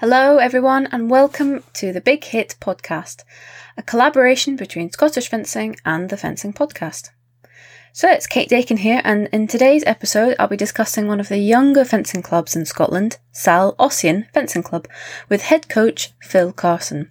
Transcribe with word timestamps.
Hello, 0.00 0.36
everyone, 0.36 0.86
and 0.92 1.10
welcome 1.10 1.64
to 1.72 1.92
the 1.92 2.00
Big 2.00 2.22
Hit 2.22 2.54
Podcast, 2.60 3.24
a 3.76 3.82
collaboration 3.82 4.54
between 4.54 4.92
Scottish 4.92 5.28
Fencing 5.28 5.74
and 5.84 6.08
the 6.08 6.16
Fencing 6.16 6.52
Podcast. 6.52 7.10
So 7.92 8.08
it's 8.08 8.28
Kate 8.28 8.48
Dakin 8.48 8.76
here, 8.76 9.02
and 9.02 9.26
in 9.32 9.48
today's 9.48 9.82
episode, 9.88 10.36
I'll 10.38 10.46
be 10.46 10.56
discussing 10.56 11.08
one 11.08 11.18
of 11.18 11.28
the 11.28 11.38
younger 11.38 11.84
fencing 11.84 12.22
clubs 12.22 12.54
in 12.54 12.64
Scotland, 12.64 13.18
Salle 13.32 13.74
Ossian 13.76 14.32
Fencing 14.32 14.62
Club, 14.62 14.86
with 15.28 15.42
head 15.42 15.68
coach 15.68 16.12
Phil 16.22 16.52
Carson. 16.52 17.10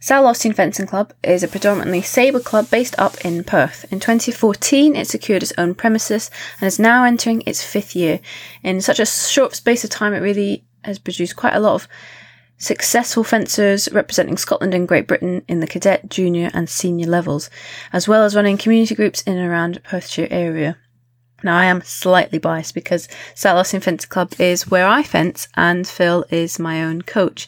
Salle 0.00 0.24
Ossian 0.24 0.52
Fencing 0.52 0.88
Club 0.88 1.12
is 1.22 1.44
a 1.44 1.48
predominantly 1.48 2.02
sabre 2.02 2.40
club 2.40 2.68
based 2.68 2.98
up 2.98 3.24
in 3.24 3.44
Perth. 3.44 3.84
In 3.92 4.00
2014, 4.00 4.96
it 4.96 5.06
secured 5.06 5.44
its 5.44 5.52
own 5.56 5.76
premises 5.76 6.28
and 6.60 6.66
is 6.66 6.80
now 6.80 7.04
entering 7.04 7.44
its 7.46 7.62
fifth 7.62 7.94
year. 7.94 8.18
In 8.64 8.80
such 8.80 8.98
a 8.98 9.06
short 9.06 9.54
space 9.54 9.84
of 9.84 9.90
time, 9.90 10.12
it 10.12 10.18
really 10.18 10.64
has 10.86 10.98
produced 10.98 11.36
quite 11.36 11.54
a 11.54 11.60
lot 11.60 11.74
of 11.74 11.88
successful 12.58 13.24
fencers 13.24 13.88
representing 13.92 14.36
Scotland 14.36 14.74
and 14.74 14.88
Great 14.88 15.06
Britain 15.06 15.42
in 15.48 15.60
the 15.60 15.66
cadet, 15.66 16.08
junior, 16.08 16.50
and 16.54 16.68
senior 16.68 17.06
levels, 17.06 17.50
as 17.92 18.08
well 18.08 18.24
as 18.24 18.34
running 18.34 18.56
community 18.56 18.94
groups 18.94 19.22
in 19.22 19.36
and 19.36 19.50
around 19.50 19.82
Perthshire 19.82 20.28
area. 20.30 20.76
Now, 21.42 21.58
I 21.58 21.66
am 21.66 21.82
slightly 21.82 22.38
biased 22.38 22.74
because 22.74 23.08
Salle 23.34 23.60
Ossian 23.60 23.82
Fencing 23.82 24.08
Club 24.08 24.32
is 24.38 24.70
where 24.70 24.86
I 24.86 25.02
fence 25.02 25.48
and 25.54 25.86
Phil 25.86 26.24
is 26.30 26.58
my 26.58 26.82
own 26.82 27.02
coach. 27.02 27.46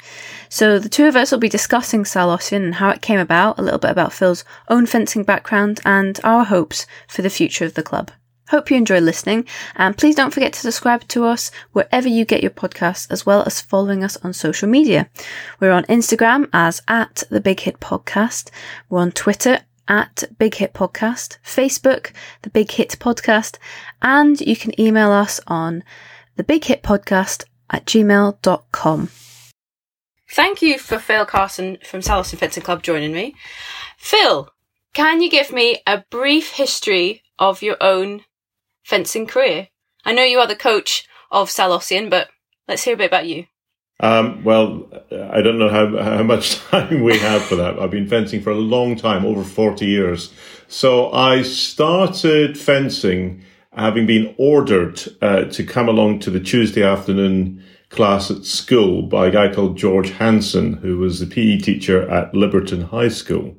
So 0.50 0.78
the 0.78 0.90
two 0.90 1.06
of 1.06 1.16
us 1.16 1.32
will 1.32 1.38
be 1.38 1.48
discussing 1.48 2.04
Salle 2.04 2.36
Ossian 2.36 2.64
and 2.64 2.74
how 2.74 2.90
it 2.90 3.00
came 3.00 3.18
about, 3.18 3.58
a 3.58 3.62
little 3.62 3.78
bit 3.78 3.90
about 3.90 4.12
Phil's 4.12 4.44
own 4.68 4.84
fencing 4.84 5.24
background 5.24 5.80
and 5.86 6.20
our 6.22 6.44
hopes 6.44 6.86
for 7.08 7.22
the 7.22 7.30
future 7.30 7.64
of 7.64 7.74
the 7.74 7.82
club. 7.82 8.10
Hope 8.48 8.70
you 8.70 8.76
enjoy 8.78 9.00
listening, 9.00 9.44
and 9.76 9.96
please 9.96 10.14
don't 10.14 10.32
forget 10.32 10.54
to 10.54 10.60
subscribe 10.60 11.06
to 11.08 11.24
us 11.24 11.50
wherever 11.72 12.08
you 12.08 12.24
get 12.24 12.42
your 12.42 12.50
podcasts, 12.50 13.06
as 13.10 13.26
well 13.26 13.42
as 13.42 13.60
following 13.60 14.02
us 14.02 14.16
on 14.18 14.32
social 14.32 14.68
media. 14.68 15.10
We're 15.60 15.72
on 15.72 15.84
Instagram 15.84 16.48
as 16.52 16.80
at 16.88 17.24
the 17.30 17.42
Big 17.42 17.60
Hit 17.60 17.78
Podcast. 17.78 18.50
We're 18.88 19.00
on 19.00 19.12
Twitter 19.12 19.60
at 19.86 20.24
Big 20.38 20.54
Hit 20.54 20.72
Podcast, 20.72 21.36
Facebook, 21.44 22.12
the 22.40 22.48
Big 22.48 22.70
Hit 22.70 22.96
Podcast, 22.98 23.58
and 24.00 24.40
you 24.40 24.56
can 24.56 24.78
email 24.80 25.10
us 25.10 25.40
on 25.46 25.84
the 26.36 26.44
Big 26.44 26.64
Hit 26.64 26.82
Podcast 26.82 27.44
at 27.68 27.84
gmail.com. 27.84 29.10
Thank 30.30 30.62
you 30.62 30.78
for 30.78 30.98
Phil 30.98 31.26
Carson 31.26 31.78
from 31.84 32.00
Salle 32.00 32.22
Ossian 32.22 32.38
Fencing 32.38 32.62
Club 32.62 32.82
joining 32.82 33.12
me. 33.12 33.34
Phil, 33.98 34.50
can 34.94 35.20
you 35.20 35.30
give 35.30 35.52
me 35.52 35.82
a 35.86 36.04
brief 36.10 36.52
history 36.52 37.22
of 37.38 37.62
your 37.62 37.76
own 37.80 38.22
fencing 38.88 39.26
career? 39.26 39.68
I 40.04 40.12
know 40.12 40.24
you 40.24 40.38
are 40.38 40.46
the 40.46 40.56
coach 40.56 41.06
of 41.30 41.50
Salle 41.50 41.78
Ossian, 41.78 42.08
but 42.08 42.28
let's 42.66 42.84
hear 42.84 42.94
a 42.94 42.96
bit 42.96 43.10
about 43.10 43.26
you. 43.26 43.44
Um, 44.00 44.42
well, 44.44 44.88
I 45.12 45.42
don't 45.42 45.58
know 45.58 45.68
how, 45.68 46.02
how 46.02 46.22
much 46.22 46.56
time 46.70 47.02
we 47.02 47.18
have 47.18 47.42
for 47.42 47.56
that. 47.56 47.78
I've 47.78 47.90
been 47.90 48.08
fencing 48.08 48.40
for 48.40 48.50
a 48.50 48.56
long 48.56 48.96
time, 48.96 49.26
over 49.26 49.44
40 49.44 49.84
years. 49.84 50.32
So 50.68 51.12
I 51.12 51.42
started 51.42 52.58
fencing 52.58 53.44
having 53.74 54.06
been 54.06 54.34
ordered 54.38 55.00
uh, 55.20 55.44
to 55.44 55.64
come 55.64 55.88
along 55.88 56.20
to 56.20 56.30
the 56.30 56.40
Tuesday 56.40 56.82
afternoon 56.82 57.62
class 57.90 58.30
at 58.30 58.44
school 58.44 59.02
by 59.02 59.26
a 59.26 59.30
guy 59.30 59.52
called 59.52 59.76
George 59.76 60.10
Hanson, 60.10 60.74
who 60.74 60.98
was 60.98 61.20
the 61.20 61.26
PE 61.26 61.58
teacher 61.58 62.08
at 62.10 62.32
Liberton 62.32 62.88
High 62.88 63.08
School. 63.08 63.56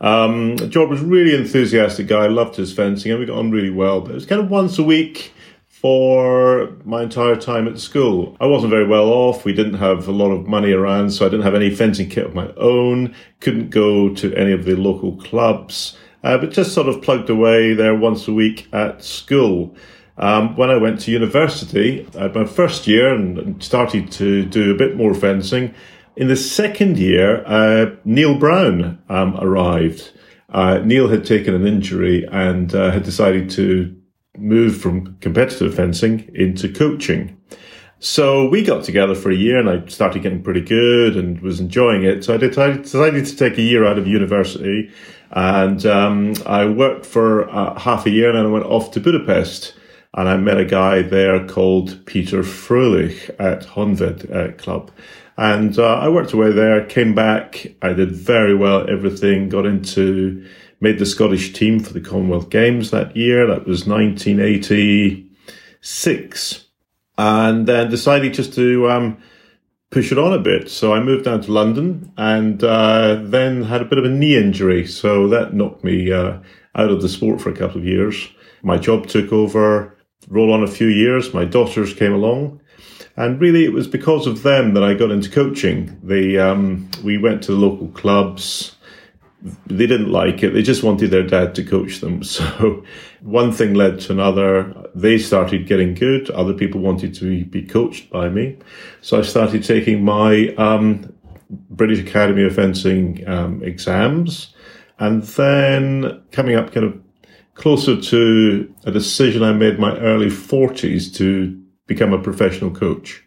Um, 0.00 0.56
was 0.56 1.00
really 1.00 1.34
enthusiastic 1.34 2.06
guy, 2.06 2.26
loved 2.26 2.56
his 2.56 2.72
fencing, 2.72 3.10
and 3.12 3.20
we 3.20 3.26
got 3.26 3.38
on 3.38 3.50
really 3.50 3.70
well. 3.70 4.00
But 4.00 4.12
it 4.12 4.14
was 4.14 4.26
kind 4.26 4.42
of 4.42 4.50
once 4.50 4.78
a 4.78 4.82
week 4.82 5.32
for 5.68 6.74
my 6.84 7.02
entire 7.02 7.36
time 7.36 7.68
at 7.68 7.78
school. 7.78 8.36
I 8.40 8.46
wasn't 8.46 8.70
very 8.70 8.86
well 8.86 9.08
off. 9.08 9.44
We 9.44 9.52
didn't 9.52 9.74
have 9.74 10.08
a 10.08 10.12
lot 10.12 10.30
of 10.30 10.46
money 10.46 10.72
around, 10.72 11.10
so 11.10 11.26
I 11.26 11.28
didn't 11.28 11.44
have 11.44 11.54
any 11.54 11.74
fencing 11.74 12.08
kit 12.08 12.26
of 12.26 12.34
my 12.34 12.50
own. 12.56 13.14
Couldn't 13.40 13.70
go 13.70 14.14
to 14.14 14.34
any 14.34 14.52
of 14.52 14.64
the 14.64 14.74
local 14.74 15.16
clubs, 15.16 15.96
uh, 16.24 16.38
but 16.38 16.50
just 16.50 16.72
sort 16.72 16.88
of 16.88 17.02
plugged 17.02 17.30
away 17.30 17.74
there 17.74 17.94
once 17.94 18.26
a 18.26 18.32
week 18.32 18.68
at 18.72 19.04
school. 19.04 19.76
Um, 20.18 20.56
when 20.56 20.70
I 20.70 20.76
went 20.76 21.00
to 21.02 21.10
university, 21.10 22.08
I 22.16 22.22
had 22.22 22.34
my 22.34 22.46
first 22.46 22.86
year 22.86 23.14
and 23.14 23.62
started 23.62 24.10
to 24.12 24.46
do 24.46 24.74
a 24.74 24.76
bit 24.76 24.96
more 24.96 25.12
fencing. 25.12 25.74
In 26.16 26.28
the 26.28 26.36
second 26.36 26.98
year, 26.98 27.44
uh, 27.46 27.94
Neil 28.06 28.38
Brown 28.38 28.98
um, 29.10 29.36
arrived. 29.38 30.12
Uh, 30.48 30.78
Neil 30.78 31.08
had 31.08 31.26
taken 31.26 31.54
an 31.54 31.66
injury 31.66 32.26
and 32.32 32.74
uh, 32.74 32.90
had 32.90 33.02
decided 33.02 33.50
to 33.50 33.94
move 34.38 34.78
from 34.78 35.16
competitive 35.20 35.74
fencing 35.74 36.30
into 36.34 36.72
coaching. 36.72 37.38
So 37.98 38.48
we 38.48 38.62
got 38.62 38.84
together 38.84 39.14
for 39.14 39.30
a 39.30 39.34
year 39.34 39.58
and 39.58 39.68
I 39.68 39.86
started 39.88 40.22
getting 40.22 40.42
pretty 40.42 40.62
good 40.62 41.16
and 41.16 41.38
was 41.40 41.60
enjoying 41.60 42.04
it. 42.04 42.24
So 42.24 42.32
I 42.32 42.38
decided, 42.38 43.26
to 43.26 43.36
take 43.36 43.58
a 43.58 43.62
year 43.62 43.84
out 43.84 43.98
of 43.98 44.06
university 44.06 44.90
and 45.32 45.84
um, 45.84 46.34
I 46.46 46.64
worked 46.66 47.04
for 47.04 47.48
uh, 47.50 47.78
half 47.78 48.06
a 48.06 48.10
year 48.10 48.30
and 48.30 48.38
then 48.38 48.46
I 48.46 48.50
went 48.50 48.64
off 48.64 48.90
to 48.92 49.00
Budapest 49.00 49.74
and 50.14 50.30
I 50.30 50.36
met 50.38 50.58
a 50.58 50.64
guy 50.64 51.02
there 51.02 51.46
called 51.46 52.06
Peter 52.06 52.42
Fröhlich 52.42 53.34
at 53.38 53.64
Honved 53.64 54.30
uh, 54.30 54.52
Club. 54.52 54.90
And 55.36 55.78
uh, 55.78 55.98
I 55.98 56.08
worked 56.08 56.32
away 56.32 56.50
there, 56.52 56.86
came 56.86 57.14
back. 57.14 57.66
I 57.82 57.92
did 57.92 58.12
very 58.12 58.54
well 58.54 58.88
everything, 58.88 59.50
got 59.50 59.66
into, 59.66 60.48
made 60.80 60.98
the 60.98 61.04
Scottish 61.04 61.52
team 61.52 61.80
for 61.80 61.92
the 61.92 62.00
Commonwealth 62.00 62.48
Games 62.48 62.90
that 62.90 63.14
year. 63.16 63.46
That 63.46 63.66
was 63.66 63.86
1986. 63.86 66.64
And 67.18 67.66
then 67.66 67.90
decided 67.90 68.34
just 68.34 68.52
to 68.54 68.90
um, 68.90 69.18
push 69.90 70.10
it 70.10 70.18
on 70.18 70.32
a 70.32 70.38
bit. 70.38 70.70
So 70.70 70.94
I 70.94 71.00
moved 71.00 71.26
down 71.26 71.42
to 71.42 71.52
London 71.52 72.10
and 72.16 72.64
uh, 72.64 73.20
then 73.22 73.64
had 73.64 73.82
a 73.82 73.86
bit 73.86 73.98
of 73.98 74.06
a 74.06 74.10
knee 74.10 74.38
injury. 74.38 74.86
So 74.86 75.28
that 75.28 75.52
knocked 75.52 75.84
me 75.84 76.10
uh, 76.12 76.38
out 76.74 76.90
of 76.90 77.02
the 77.02 77.10
sport 77.10 77.42
for 77.42 77.50
a 77.50 77.56
couple 77.56 77.76
of 77.78 77.86
years. 77.86 78.26
My 78.62 78.78
job 78.78 79.06
took 79.06 79.34
over, 79.34 79.98
roll 80.28 80.50
on 80.52 80.62
a 80.62 80.66
few 80.66 80.88
years. 80.88 81.34
My 81.34 81.44
daughters 81.44 81.92
came 81.92 82.14
along 82.14 82.62
and 83.16 83.40
really, 83.40 83.64
it 83.64 83.72
was 83.72 83.86
because 83.86 84.26
of 84.26 84.42
them 84.42 84.74
that 84.74 84.84
I 84.84 84.92
got 84.92 85.10
into 85.10 85.30
coaching. 85.30 85.98
Um, 86.38 86.90
we 87.02 87.16
went 87.16 87.42
to 87.44 87.52
the 87.52 87.58
local 87.58 87.88
clubs. 87.88 88.76
They 89.66 89.86
didn't 89.86 90.12
like 90.12 90.42
it. 90.42 90.50
They 90.50 90.62
just 90.62 90.82
wanted 90.82 91.10
their 91.10 91.22
dad 91.22 91.54
to 91.54 91.64
coach 91.64 92.00
them. 92.00 92.22
So 92.22 92.84
one 93.22 93.52
thing 93.52 93.74
led 93.74 94.00
to 94.00 94.12
another. 94.12 94.74
They 94.94 95.16
started 95.16 95.66
getting 95.66 95.94
good. 95.94 96.28
Other 96.30 96.52
people 96.52 96.80
wanted 96.80 97.14
to 97.14 97.44
be 97.46 97.62
coached 97.62 98.10
by 98.10 98.28
me. 98.28 98.58
So 99.00 99.18
I 99.18 99.22
started 99.22 99.64
taking 99.64 100.04
my 100.04 100.54
um, 100.56 101.12
British 101.50 102.00
Academy 102.00 102.44
of 102.44 102.54
Fencing 102.54 103.26
um, 103.26 103.62
exams. 103.62 104.54
And 104.98 105.22
then 105.22 106.22
coming 106.32 106.56
up 106.56 106.72
kind 106.72 106.84
of 106.86 107.00
closer 107.54 107.98
to 107.98 108.74
a 108.84 108.90
decision 108.90 109.42
I 109.42 109.52
made 109.52 109.78
my 109.78 109.96
early 109.98 110.28
40s 110.28 111.14
to 111.16 111.62
become 111.86 112.12
a 112.12 112.22
professional 112.22 112.70
coach. 112.70 113.22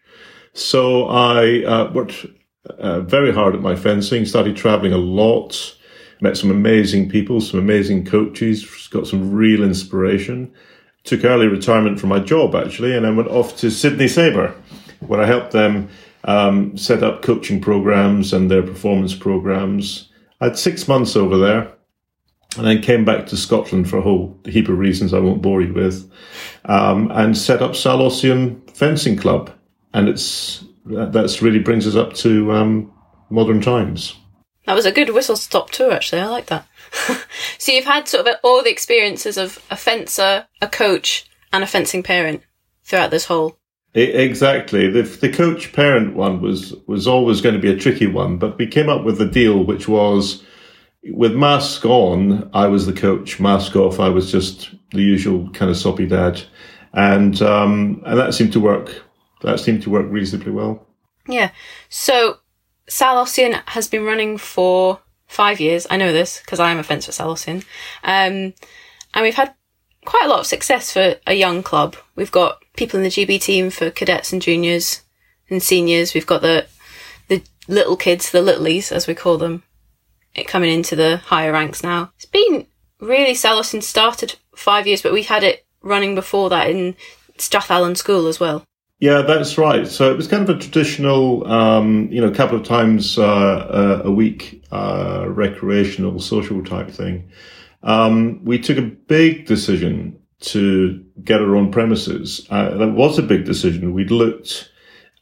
So 0.53 1.07
I 1.07 1.63
uh, 1.63 1.91
worked 1.93 2.25
uh, 2.65 3.01
very 3.01 3.33
hard 3.33 3.55
at 3.55 3.61
my 3.61 3.75
fencing, 3.75 4.25
started 4.25 4.55
traveling 4.55 4.93
a 4.93 4.97
lot, 4.97 5.75
met 6.21 6.37
some 6.37 6.51
amazing 6.51 7.09
people, 7.09 7.41
some 7.41 7.59
amazing 7.59 8.05
coaches, 8.05 8.87
got 8.91 9.07
some 9.07 9.31
real 9.31 9.63
inspiration. 9.63 10.51
Took 11.05 11.23
early 11.23 11.47
retirement 11.47 11.99
from 11.99 12.09
my 12.09 12.19
job 12.19 12.55
actually, 12.55 12.95
and 12.95 13.05
then 13.05 13.15
went 13.15 13.29
off 13.29 13.55
to 13.57 13.71
Sydney 13.71 14.07
Sabre, 14.07 14.53
where 14.99 15.21
I 15.21 15.25
helped 15.25 15.51
them 15.51 15.89
um, 16.25 16.77
set 16.77 17.03
up 17.03 17.21
coaching 17.21 17.61
programs 17.61 18.33
and 18.33 18.51
their 18.51 18.63
performance 18.63 19.15
programs. 19.15 20.09
I 20.41 20.45
had 20.45 20.57
six 20.57 20.87
months 20.87 21.15
over 21.15 21.37
there 21.37 21.73
and 22.57 22.65
then 22.65 22.81
came 22.81 23.05
back 23.05 23.27
to 23.27 23.37
Scotland 23.37 23.89
for 23.89 23.97
a 23.97 24.01
whole 24.01 24.37
heap 24.45 24.69
of 24.69 24.77
reasons 24.77 25.13
I 25.13 25.19
won't 25.19 25.41
bore 25.41 25.61
you 25.61 25.73
with, 25.73 26.11
um, 26.65 27.11
and 27.11 27.37
set 27.37 27.61
up 27.61 27.75
Salle 27.75 28.09
Ossian 28.09 28.69
Fencing 28.75 29.17
Club, 29.17 29.51
and 29.93 30.09
it's 30.09 30.63
that's 30.85 31.41
really 31.41 31.59
brings 31.59 31.85
us 31.85 31.95
up 31.95 32.13
to 32.13 32.51
um, 32.51 32.91
modern 33.29 33.61
times. 33.61 34.15
That 34.65 34.75
was 34.75 34.85
a 34.85 34.91
good 34.91 35.09
whistle 35.11 35.35
stop 35.35 35.71
tour, 35.71 35.91
actually. 35.91 36.21
I 36.21 36.27
like 36.27 36.47
that. 36.47 36.67
so 37.57 37.71
you've 37.71 37.85
had 37.85 38.07
sort 38.07 38.27
of 38.27 38.35
all 38.43 38.63
the 38.63 38.71
experiences 38.71 39.37
of 39.37 39.63
a 39.69 39.75
fencer, 39.75 40.47
a 40.61 40.67
coach, 40.67 41.27
and 41.51 41.63
a 41.63 41.67
fencing 41.67 42.03
parent 42.03 42.43
throughout 42.83 43.11
this 43.11 43.25
whole. 43.25 43.57
Exactly. 43.93 44.87
The, 44.89 45.01
the 45.01 45.31
coach 45.31 45.73
parent 45.73 46.15
one 46.15 46.41
was 46.41 46.75
was 46.85 47.07
always 47.07 47.41
going 47.41 47.55
to 47.55 47.61
be 47.61 47.71
a 47.71 47.77
tricky 47.77 48.05
one, 48.07 48.37
but 48.37 48.57
we 48.57 48.67
came 48.67 48.89
up 48.89 49.03
with 49.03 49.19
a 49.19 49.25
deal 49.25 49.63
which 49.63 49.87
was 49.87 50.43
with 51.03 51.33
mask 51.33 51.85
on, 51.85 52.49
I 52.53 52.67
was 52.67 52.85
the 52.85 52.93
coach. 52.93 53.39
Mask 53.39 53.75
off, 53.75 53.99
I 53.99 54.09
was 54.09 54.31
just 54.31 54.73
the 54.91 55.01
usual 55.01 55.49
kind 55.51 55.71
of 55.71 55.77
soppy 55.77 56.07
dad, 56.07 56.41
and 56.93 57.41
um, 57.41 58.01
and 58.05 58.19
that 58.19 58.33
seemed 58.33 58.53
to 58.53 58.59
work. 58.59 59.03
That 59.41 59.59
seemed 59.59 59.83
to 59.83 59.89
work 59.89 60.07
reasonably 60.09 60.51
well. 60.51 60.85
Yeah. 61.27 61.51
So 61.89 62.39
Salle 62.87 63.23
Ossian 63.23 63.61
has 63.67 63.87
been 63.87 64.03
running 64.03 64.37
for 64.37 64.99
five 65.27 65.59
years. 65.59 65.87
I 65.89 65.97
know 65.97 66.11
this 66.11 66.39
because 66.39 66.59
I 66.59 66.71
am 66.71 66.79
a 66.79 66.83
fence 66.83 67.05
for 67.05 67.11
Salle 67.11 67.35
Ossian, 67.35 67.63
um, 68.03 68.53
and 69.13 69.23
we've 69.23 69.35
had 69.35 69.53
quite 70.05 70.25
a 70.25 70.29
lot 70.29 70.39
of 70.39 70.47
success 70.47 70.91
for 70.91 71.15
a 71.27 71.33
young 71.33 71.63
club. 71.63 71.95
We've 72.15 72.31
got 72.31 72.63
people 72.75 72.97
in 72.97 73.03
the 73.03 73.09
GB 73.09 73.41
team 73.41 73.69
for 73.69 73.91
cadets 73.91 74.33
and 74.33 74.41
juniors 74.41 75.03
and 75.49 75.61
seniors. 75.61 76.13
We've 76.13 76.27
got 76.27 76.41
the 76.41 76.67
the 77.27 77.43
little 77.67 77.95
kids, 77.95 78.31
the 78.31 78.39
littlies, 78.39 78.91
as 78.91 79.07
we 79.07 79.13
call 79.13 79.37
them, 79.37 79.63
coming 80.47 80.71
into 80.71 80.95
the 80.95 81.17
higher 81.17 81.51
ranks 81.51 81.83
now. 81.83 82.11
It's 82.15 82.25
been 82.25 82.67
really 82.99 83.33
since 83.33 83.87
started 83.87 84.35
five 84.55 84.87
years, 84.87 85.01
but 85.01 85.13
we've 85.13 85.27
had 85.27 85.43
it 85.43 85.65
running 85.81 86.15
before 86.15 86.49
that 86.49 86.69
in 86.69 86.95
Strathallan 87.37 87.95
School 87.97 88.27
as 88.27 88.39
well. 88.39 88.63
Yeah, 88.99 89.21
that's 89.21 89.57
right. 89.57 89.87
So 89.87 90.11
it 90.11 90.17
was 90.17 90.27
kind 90.27 90.47
of 90.47 90.57
a 90.57 90.59
traditional, 90.59 91.47
um, 91.47 92.09
you 92.11 92.19
know, 92.19 92.27
a 92.27 92.35
couple 92.35 92.57
of 92.57 92.65
times 92.65 93.17
uh, 93.17 93.23
uh, 93.23 94.01
a 94.03 94.11
week, 94.11 94.61
uh, 94.71 95.25
recreational, 95.29 96.19
social 96.19 96.63
type 96.63 96.91
thing. 96.91 97.29
Um, 97.81 98.43
we 98.43 98.59
took 98.59 98.77
a 98.77 98.81
big 98.81 99.45
decision 99.45 100.19
to 100.41 101.05
get 101.23 101.41
our 101.41 101.55
own 101.55 101.71
premises. 101.71 102.45
Uh, 102.49 102.77
that 102.77 102.91
was 102.91 103.17
a 103.17 103.23
big 103.23 103.45
decision. 103.45 103.93
We'd 103.93 104.11
looked 104.11 104.69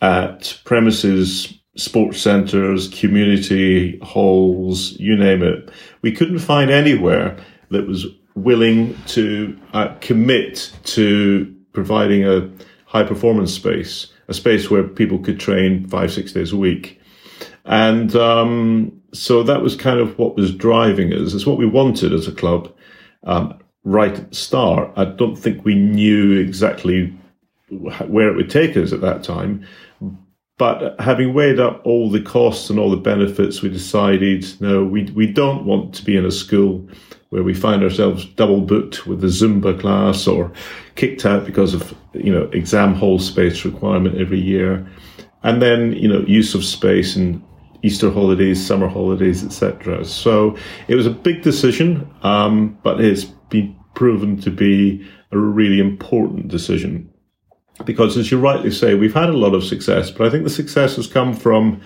at 0.01 0.59
premises, 0.65 1.53
sports 1.77 2.19
centres, 2.19 2.89
community 2.89 3.99
halls, 4.01 4.99
you 4.99 5.15
name 5.15 5.43
it. 5.43 5.69
We 6.01 6.11
couldn't 6.11 6.39
find 6.39 6.69
anywhere 6.69 7.37
that 7.69 7.87
was 7.87 8.05
willing 8.35 8.97
to 9.07 9.57
uh, 9.73 9.95
commit 10.01 10.71
to 10.83 11.55
providing 11.73 12.25
a 12.25 12.49
high 12.85 13.03
performance 13.03 13.53
space, 13.53 14.07
a 14.27 14.33
space 14.33 14.69
where 14.69 14.83
people 14.83 15.19
could 15.19 15.39
train 15.39 15.87
five, 15.87 16.11
six 16.11 16.33
days 16.33 16.51
a 16.51 16.57
week. 16.57 16.99
And 17.65 18.15
um, 18.15 19.01
so 19.13 19.43
that 19.43 19.61
was 19.61 19.75
kind 19.75 19.99
of 19.99 20.17
what 20.17 20.35
was 20.35 20.53
driving 20.53 21.13
us. 21.13 21.33
It's 21.33 21.45
what 21.45 21.57
we 21.57 21.65
wanted 21.65 22.13
as 22.13 22.27
a 22.27 22.31
club 22.31 22.73
um, 23.23 23.59
right 23.83 24.13
at 24.13 24.29
the 24.29 24.35
start. 24.35 24.91
I 24.95 25.05
don't 25.05 25.35
think 25.35 25.63
we 25.63 25.75
knew 25.75 26.39
exactly 26.39 27.13
where 27.69 28.29
it 28.29 28.35
would 28.35 28.49
take 28.49 28.77
us 28.77 28.93
at 28.93 29.01
that 29.01 29.23
time. 29.23 29.65
But 30.57 30.99
having 30.99 31.33
weighed 31.33 31.59
up 31.59 31.81
all 31.85 32.09
the 32.09 32.21
costs 32.21 32.69
and 32.69 32.79
all 32.79 32.89
the 32.89 32.97
benefits, 32.97 33.61
we 33.61 33.69
decided 33.69 34.45
no, 34.59 34.83
we, 34.83 35.03
we 35.11 35.31
don't 35.31 35.65
want 35.65 35.93
to 35.95 36.03
be 36.03 36.17
in 36.17 36.25
a 36.25 36.31
school 36.31 36.87
where 37.29 37.43
we 37.43 37.53
find 37.53 37.83
ourselves 37.83 38.25
double 38.25 38.61
booked 38.61 39.05
with 39.05 39.21
the 39.21 39.27
Zumba 39.27 39.79
class 39.79 40.25
or 40.25 40.51
kicked 40.95 41.25
out 41.25 41.45
because 41.45 41.73
of, 41.73 41.93
you 42.13 42.31
know, 42.31 42.43
exam 42.53 42.95
hall 42.95 43.19
space 43.19 43.65
requirement 43.65 44.19
every 44.19 44.39
year. 44.39 44.89
And 45.43 45.61
then, 45.61 45.93
you 45.93 46.07
know, 46.07 46.21
use 46.21 46.55
of 46.55 46.65
space 46.65 47.15
and 47.15 47.43
Easter 47.83 48.09
holidays, 48.09 48.65
summer 48.65 48.87
holidays, 48.87 49.43
etc. 49.43 50.03
So 50.05 50.57
it 50.87 50.95
was 50.95 51.05
a 51.05 51.11
big 51.11 51.43
decision, 51.43 52.09
um, 52.23 52.77
but 52.81 52.99
it's 52.99 53.25
been 53.25 53.75
proven 53.93 54.39
to 54.41 54.49
be 54.49 55.07
a 55.31 55.37
really 55.37 55.79
important 55.79 56.47
decision. 56.47 57.11
Because 57.85 58.17
as 58.17 58.31
you 58.31 58.39
rightly 58.39 58.71
say, 58.71 58.95
we've 58.95 59.13
had 59.13 59.29
a 59.29 59.37
lot 59.37 59.53
of 59.53 59.63
success, 59.63 60.11
but 60.11 60.27
I 60.27 60.29
think 60.29 60.43
the 60.43 60.49
success 60.49 60.95
has 60.95 61.07
come 61.07 61.33
from 61.33 61.81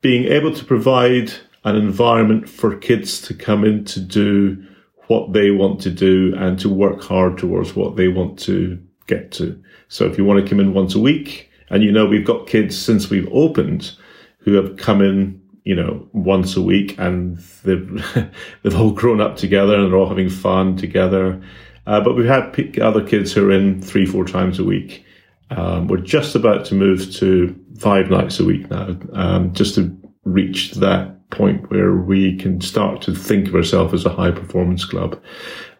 being 0.00 0.24
able 0.24 0.52
to 0.52 0.64
provide 0.64 1.32
an 1.64 1.76
environment 1.76 2.48
for 2.48 2.76
kids 2.76 3.20
to 3.22 3.34
come 3.34 3.64
in 3.64 3.84
to 3.86 4.00
do 4.00 4.64
what 5.06 5.32
they 5.32 5.50
want 5.50 5.80
to 5.80 5.90
do 5.90 6.34
and 6.36 6.58
to 6.58 6.68
work 6.68 7.02
hard 7.02 7.38
towards 7.38 7.74
what 7.74 7.96
they 7.96 8.08
want 8.08 8.38
to 8.38 8.78
get 9.06 9.32
to. 9.32 9.62
So 9.88 10.06
if 10.06 10.16
you 10.18 10.24
want 10.24 10.42
to 10.42 10.48
come 10.48 10.60
in 10.60 10.74
once 10.74 10.94
a 10.94 11.00
week, 11.00 11.50
and 11.70 11.82
you 11.82 11.92
know, 11.92 12.06
we've 12.06 12.26
got 12.26 12.46
kids 12.46 12.76
since 12.76 13.10
we've 13.10 13.28
opened 13.32 13.96
who 14.38 14.54
have 14.54 14.76
come 14.76 15.00
in, 15.00 15.40
you 15.64 15.74
know, 15.74 16.06
once 16.12 16.56
a 16.56 16.62
week 16.62 16.98
and 16.98 17.38
they've, 17.64 18.04
they've 18.62 18.76
all 18.76 18.92
grown 18.92 19.20
up 19.20 19.36
together 19.36 19.74
and 19.74 19.90
they're 19.90 19.98
all 19.98 20.08
having 20.08 20.28
fun 20.28 20.76
together. 20.76 21.42
Uh, 21.86 22.00
but 22.00 22.14
we've 22.14 22.26
had 22.26 22.78
other 22.80 23.06
kids 23.06 23.32
who 23.32 23.48
are 23.48 23.52
in 23.52 23.80
three, 23.80 24.06
four 24.06 24.24
times 24.24 24.58
a 24.58 24.64
week. 24.64 25.04
Um, 25.50 25.88
we're 25.88 25.98
just 25.98 26.34
about 26.34 26.64
to 26.66 26.74
move 26.74 27.12
to 27.16 27.54
five 27.78 28.10
nights 28.10 28.40
a 28.40 28.44
week 28.44 28.70
now, 28.70 28.96
um, 29.12 29.52
just 29.52 29.74
to 29.74 29.96
reach 30.24 30.72
that 30.72 31.14
point 31.30 31.70
where 31.70 31.94
we 31.94 32.36
can 32.36 32.60
start 32.60 33.02
to 33.02 33.14
think 33.14 33.48
of 33.48 33.54
ourselves 33.54 33.92
as 33.92 34.06
a 34.06 34.14
high 34.14 34.30
performance 34.30 34.84
club. 34.84 35.20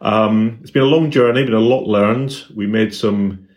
Um, 0.01 0.59
it's 0.61 0.71
been 0.71 0.83
a 0.83 0.87
long 0.87 1.11
journey, 1.11 1.45
been 1.45 1.55
a 1.55 1.61
lot 1.61 1.87
learned. 1.87 2.45
We 2.55 2.67
made 2.67 2.95
some 2.95 3.49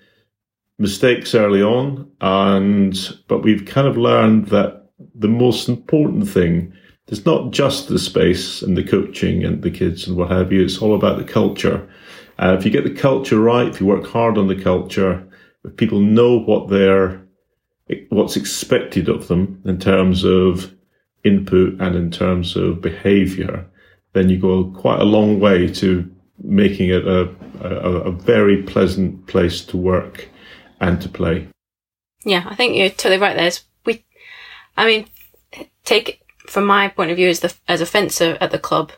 mistakes 0.80 1.36
early 1.36 1.62
on, 1.62 2.10
and 2.22 2.98
but 3.28 3.44
we've 3.44 3.66
kind 3.66 3.88
of 3.88 3.98
learned 3.98 4.48
that 4.48 4.90
the 5.16 5.28
most 5.28 5.68
important 5.68 6.30
thing 6.30 6.74
is 7.08 7.26
not 7.26 7.52
just 7.52 7.88
the 7.88 8.00
space 8.00 8.62
and 8.62 8.78
the 8.78 8.84
coaching 8.84 9.44
and 9.44 9.64
the 9.64 9.72
kids 9.72 10.08
and 10.08 10.18
what 10.18 10.32
have 10.32 10.52
you. 10.52 10.64
It's 10.64 10.80
all 10.80 10.96
about 10.96 11.18
the 11.18 11.24
culture. 11.24 11.88
Uh, 12.40 12.56
if 12.58 12.66
you 12.66 12.72
get 12.72 12.84
the 12.84 12.94
culture 12.94 13.40
right, 13.40 13.68
if 13.68 13.80
you 13.80 13.88
work 13.88 14.06
hard 14.06 14.38
on 14.38 14.48
the 14.48 14.62
culture, 14.62 15.28
if 15.64 15.76
people 15.76 16.00
know 16.00 16.40
what 16.40 16.70
they're 16.70 17.24
what's 18.10 18.36
expected 18.36 19.08
of 19.08 19.28
them 19.28 19.62
in 19.66 19.80
terms 19.80 20.26
of 20.26 20.74
input 21.24 21.80
and 21.80 21.96
in 21.96 22.12
terms 22.12 22.56
of 22.56 22.82
behavior, 22.82 23.66
then 24.14 24.30
you 24.30 24.38
go 24.38 24.66
quite 24.72 25.00
a 25.00 25.06
long 25.06 25.40
way 25.40 25.68
to 25.68 26.10
making 26.44 26.90
it 26.90 27.08
a, 27.08 27.34
a, 27.62 27.70
a 27.70 28.12
very 28.12 28.62
pleasant 28.64 29.26
place 29.28 29.64
to 29.66 29.78
work 29.78 30.28
and 30.80 31.02
to 31.02 31.10
play. 31.10 31.48
Yeah, 32.24 32.46
I 32.48 32.56
think 32.56 32.76
you're 32.76 32.90
totally 32.90 33.18
right 33.18 33.36
there. 33.36 33.52
We, 33.86 34.06
I 34.76 34.86
mean, 34.86 35.08
take 35.86 36.22
from 36.48 36.66
my 36.66 36.90
point 36.90 37.12
of 37.12 37.18
view 37.18 37.30
as 37.30 37.40
the 37.40 37.54
as 37.68 37.82
a 37.82 37.86
fencer 37.86 38.38
at 38.42 38.52
the 38.52 38.60
club, 38.60 38.92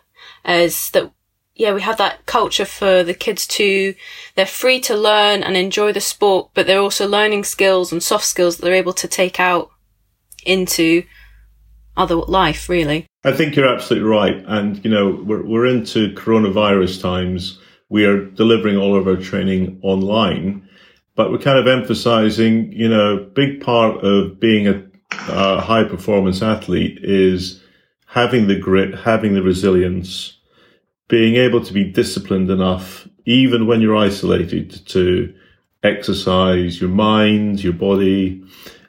as 0.43 0.89
that 0.91 1.11
yeah, 1.59 1.73
we 1.73 1.81
have 1.81 1.97
that 1.97 2.25
culture 2.25 2.63
for 2.63 3.03
the 3.03 3.13
kids 3.13 3.45
to, 3.45 3.93
they're 4.35 4.45
free 4.45 4.79
to 4.79 4.95
learn 4.95 5.43
and 5.43 5.57
enjoy 5.57 5.91
the 5.91 5.99
sport, 5.99 6.51
but 6.53 6.65
they're 6.65 6.79
also 6.79 7.05
learning 7.05 7.43
skills 7.43 7.91
and 7.91 8.01
soft 8.01 8.23
skills 8.23 8.55
that 8.55 8.63
they're 8.63 8.73
able 8.73 8.93
to 8.93 9.09
take 9.09 9.41
out 9.41 9.69
into 10.45 11.03
other 11.97 12.15
life, 12.15 12.69
really. 12.69 13.05
I 13.25 13.33
think 13.33 13.57
you're 13.57 13.67
absolutely 13.67 14.07
right. 14.07 14.41
And, 14.47 14.81
you 14.85 14.89
know, 14.89 15.21
we're, 15.25 15.43
we're 15.43 15.65
into 15.65 16.13
coronavirus 16.13 17.01
times. 17.01 17.59
We 17.89 18.05
are 18.05 18.23
delivering 18.23 18.77
all 18.77 18.95
of 18.95 19.05
our 19.05 19.17
training 19.17 19.81
online, 19.83 20.65
but 21.15 21.29
we're 21.29 21.39
kind 21.39 21.59
of 21.59 21.67
emphasizing, 21.67 22.71
you 22.71 22.87
know, 22.87 23.29
big 23.35 23.59
part 23.59 23.97
of 24.05 24.39
being 24.39 24.69
a, 24.69 24.81
a 25.27 25.59
high 25.59 25.83
performance 25.83 26.41
athlete 26.41 26.99
is 27.03 27.61
having 28.05 28.47
the 28.47 28.57
grit, 28.57 28.97
having 28.97 29.33
the 29.33 29.43
resilience, 29.43 30.38
being 31.09 31.35
able 31.35 31.63
to 31.65 31.73
be 31.73 31.83
disciplined 31.83 32.49
enough, 32.49 33.07
even 33.25 33.67
when 33.67 33.81
you're 33.81 33.97
isolated 33.97 34.85
to 34.87 35.35
exercise 35.83 36.79
your 36.79 36.89
mind, 36.89 37.61
your 37.63 37.73
body, 37.73 38.43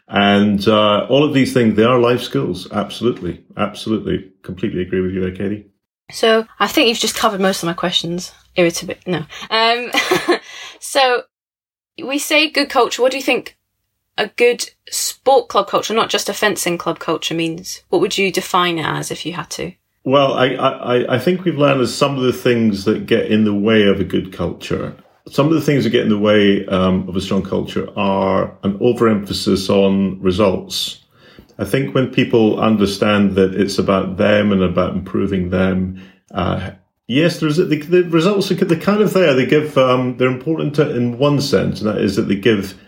and 0.07 0.67
uh, 0.69 1.07
all 1.09 1.25
of 1.25 1.35
these 1.35 1.53
things, 1.53 1.77
they 1.77 1.85
are 1.85 1.99
life 1.99 2.21
skills. 2.21 2.71
Absolutely. 2.71 3.45
Absolutely. 3.57 4.31
Completely 4.43 4.83
agree 4.83 5.01
with 5.01 5.13
you 5.13 5.21
there, 5.21 5.35
Katie. 5.35 5.67
So 6.13 6.47
I 6.59 6.67
think 6.67 6.89
you've 6.89 6.99
just 6.99 7.17
covered 7.17 7.41
most 7.41 7.63
of 7.63 7.69
my 7.69 7.73
questions. 7.73 8.33
Irritable. 8.57 8.97
No. 9.07 9.25
Um, 9.51 9.91
so 10.81 11.23
we 12.03 12.19
say 12.19 12.51
good 12.51 12.69
culture. 12.69 13.03
What 13.03 13.13
do 13.13 13.19
you 13.19 13.23
think 13.23 13.57
a 14.19 14.29
good 14.29 14.69
sport 14.91 15.49
club 15.49 15.69
culture, 15.69 15.95
not 15.95 16.11
just 16.11 16.29
a 16.29 16.35
fencing 16.35 16.77
club 16.77 16.99
culture 16.99 17.35
means? 17.35 17.83
What 17.89 18.01
would 18.01 18.19
you 18.19 18.33
define 18.33 18.79
it 18.79 18.87
as 18.87 19.13
if 19.13 19.25
you 19.25 19.35
had 19.35 19.49
to? 19.51 19.73
Well, 20.05 20.33
I, 20.33 20.55
I, 20.55 21.15
I 21.17 21.19
think 21.19 21.45
we've 21.45 21.59
learned 21.59 21.81
that 21.81 21.89
some 21.89 22.17
of 22.17 22.23
the 22.23 22.33
things 22.33 22.85
that 22.85 23.07
get 23.07 23.31
in 23.31 23.45
the 23.45 23.55
way 23.55 23.83
of 23.87 24.01
a 24.01 24.05
good 24.05 24.33
culture 24.33 24.97
some 25.31 25.47
of 25.47 25.53
the 25.53 25.61
things 25.61 25.85
that 25.85 25.91
get 25.91 26.03
in 26.03 26.09
the 26.09 26.19
way 26.19 26.67
um, 26.67 27.09
of 27.09 27.17
a 27.17 27.21
strong 27.21 27.43
culture 27.43 27.89
are 27.97 28.57
an 28.63 28.77
overemphasis 28.81 29.71
on 29.71 30.21
results. 30.21 31.05
I 31.59 31.65
think 31.65 31.95
when 31.95 32.11
people 32.11 32.59
understand 32.59 33.37
that 33.37 33.55
it's 33.55 33.79
about 33.79 34.17
them 34.17 34.51
and 34.51 34.63
about 34.63 34.95
improving 34.95 35.51
them, 35.51 36.03
uh, 36.33 36.73
yes, 37.07 37.39
there's 37.39 37.59
the, 37.59 37.65
the, 37.65 38.03
results 38.05 38.51
are 38.51 38.55
they're 38.55 38.79
kind 38.79 39.03
of 39.03 39.13
there. 39.13 39.35
They 39.35 39.47
give 39.47 39.77
um, 39.77 40.17
they're 40.17 40.29
important 40.29 40.75
to, 40.77 40.97
in 40.97 41.19
one 41.19 41.41
sense, 41.41 41.81
and 41.81 41.89
that 41.89 41.99
is 41.99 42.17
that 42.17 42.23
they 42.23 42.37
give 42.37 42.81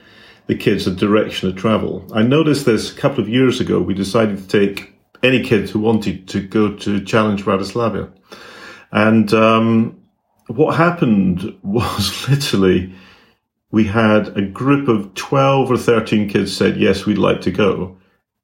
the 0.47 0.57
kids 0.57 0.87
a 0.87 0.95
direction 0.95 1.49
of 1.49 1.57
travel. 1.57 2.09
I 2.12 2.23
noticed 2.23 2.66
this 2.66 2.90
a 2.90 2.99
couple 2.99 3.21
of 3.21 3.28
years 3.28 3.61
ago. 3.61 3.81
We 3.81 3.95
decided 3.95 4.38
to 4.38 4.49
take 4.49 4.92
any 5.23 5.43
kid 5.43 5.71
who 5.71 5.79
wanted 5.79 6.29
to 6.29 6.41
go 6.41 6.75
to 6.76 7.05
Challenge 7.05 7.45
Bratislava, 7.45 8.12
and 8.91 9.33
um, 9.33 10.02
what 10.49 10.76
happened 10.76 11.57
was 11.62 12.29
literally 12.29 12.95
we 13.73 13.85
had 13.85 14.37
a 14.37 14.43
group 14.43 14.87
of 14.87 15.14
12 15.14 15.71
or 15.71 15.79
13 15.79 16.29
kids 16.29 16.55
said, 16.55 16.76
yes, 16.76 17.07
we'd 17.07 17.19
like 17.19 17.41
to 17.41 17.50
go. 17.50 17.97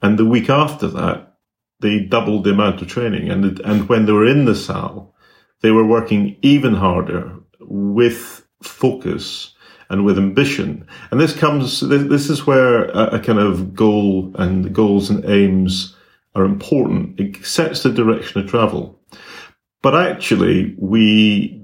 And 0.03 0.19
the 0.19 0.25
week 0.25 0.49
after 0.49 0.89
that, 0.89 1.37
they 1.81 2.01
doubled 2.01 2.45
the 2.45 2.51
amount 2.51 2.81
of 2.81 2.89
training. 2.89 3.31
And, 3.31 3.61
and 3.61 3.89
when 3.89 4.07
they 4.07 4.13
were 4.13 4.27
in 4.27 4.47
the 4.47 4.55
salle, 4.55 5.15
they 5.61 5.71
were 5.71 5.87
working 5.87 6.37
even 6.41 6.75
harder 6.75 7.37
with 7.61 8.47
focus 8.63 9.55
and 9.91 10.05
with 10.05 10.19
ambition. 10.19 10.87
And 11.11 11.21
this 11.21 11.37
comes, 11.37 11.81
this 11.81 12.31
is 12.31 12.47
where 12.47 12.87
a, 12.87 13.17
a 13.17 13.21
kind 13.21 13.39
of 13.39 13.75
goal 13.75 14.33
and 14.37 14.75
goals 14.75 15.11
and 15.11 15.25
aims 15.27 15.95
are 16.39 16.45
important. 16.45 17.19
It 17.19 17.45
sets 17.45 17.83
the 17.83 17.93
direction 17.93 18.41
of 18.41 18.49
travel. 18.49 19.01
But 19.83 19.95
actually, 19.95 20.75
we 20.79 21.55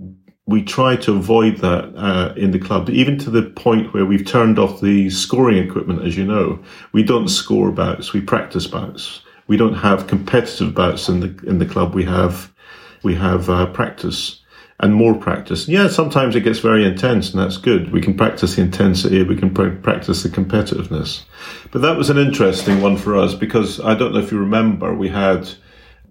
we 0.46 0.62
try 0.62 0.94
to 0.96 1.12
avoid 1.12 1.58
that 1.58 1.94
uh, 1.96 2.34
in 2.36 2.50
the 2.50 2.58
club, 2.58 2.90
even 2.90 3.18
to 3.18 3.30
the 3.30 3.42
point 3.42 3.94
where 3.94 4.04
we've 4.04 4.26
turned 4.26 4.58
off 4.58 4.80
the 4.80 5.08
scoring 5.08 5.56
equipment. 5.56 6.04
As 6.06 6.16
you 6.18 6.24
know, 6.24 6.62
we 6.92 7.02
don't 7.02 7.28
score 7.28 7.70
bouts; 7.70 8.12
we 8.12 8.20
practice 8.20 8.66
bouts. 8.66 9.22
We 9.46 9.56
don't 9.56 9.74
have 9.74 10.06
competitive 10.06 10.74
bouts 10.74 11.08
in 11.08 11.20
the 11.20 11.36
in 11.46 11.58
the 11.58 11.66
club. 11.66 11.94
We 11.94 12.04
have 12.04 12.52
we 13.02 13.14
have 13.14 13.48
uh, 13.50 13.66
practice 13.66 14.40
and 14.80 14.94
more 14.94 15.14
practice. 15.14 15.68
Yeah, 15.68 15.88
sometimes 15.88 16.34
it 16.34 16.40
gets 16.40 16.58
very 16.58 16.84
intense, 16.84 17.32
and 17.32 17.40
that's 17.40 17.56
good. 17.56 17.92
We 17.92 18.00
can 18.00 18.16
practice 18.16 18.56
the 18.56 18.62
intensity, 18.62 19.22
we 19.22 19.36
can 19.36 19.54
pr- 19.54 19.68
practice 19.70 20.22
the 20.22 20.28
competitiveness. 20.28 21.22
But 21.70 21.82
that 21.82 21.96
was 21.96 22.10
an 22.10 22.18
interesting 22.18 22.80
one 22.80 22.96
for 22.96 23.16
us 23.16 23.34
because 23.34 23.80
I 23.80 23.94
don't 23.94 24.12
know 24.12 24.20
if 24.20 24.32
you 24.32 24.38
remember, 24.38 24.94
we 24.94 25.08
had. 25.08 25.48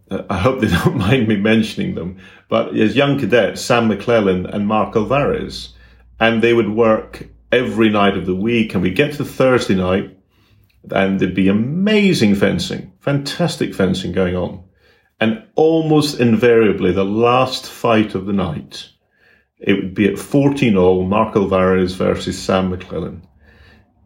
Uh, 0.10 0.24
I 0.30 0.38
hope 0.38 0.60
they 0.60 0.68
don't 0.84 0.98
mind 0.98 1.28
me 1.28 1.38
mentioning 1.38 1.96
them, 1.96 2.18
but 2.50 2.76
as 2.76 2.96
young 2.96 3.20
cadets, 3.20 3.62
Sam 3.62 3.88
McClellan 3.88 4.46
and 4.46 4.68
Mark 4.68 4.96
Alvarez, 4.96 5.74
and 6.20 6.42
they 6.42 6.54
would 6.54 6.70
work 6.70 7.28
every 7.52 7.90
night 7.90 8.18
of 8.18 8.26
the 8.26 8.36
week, 8.36 8.74
and 8.74 8.82
we 8.82 8.92
get 8.92 9.14
to 9.14 9.26
Thursday 9.26 9.76
night, 9.76 10.18
and 10.92 11.20
there'd 11.20 11.36
be 11.36 11.50
amazing 11.50 12.36
fencing, 12.36 12.92
fantastic 13.00 13.76
fencing 13.76 14.12
going 14.12 14.36
on. 14.36 14.63
And 15.20 15.44
almost 15.56 16.20
invariably, 16.20 16.92
the 16.92 17.06
last 17.06 17.70
fight 17.70 18.16
of 18.16 18.26
the 18.26 18.34
night, 18.34 18.90
it 19.60 19.74
would 19.74 19.94
be 19.94 20.08
at 20.08 20.20
14 20.20 20.76
all, 20.76 21.06
Mark 21.06 21.36
Alvarez 21.36 21.94
versus 21.94 22.42
Sam 22.42 22.70
McClellan. 22.70 23.26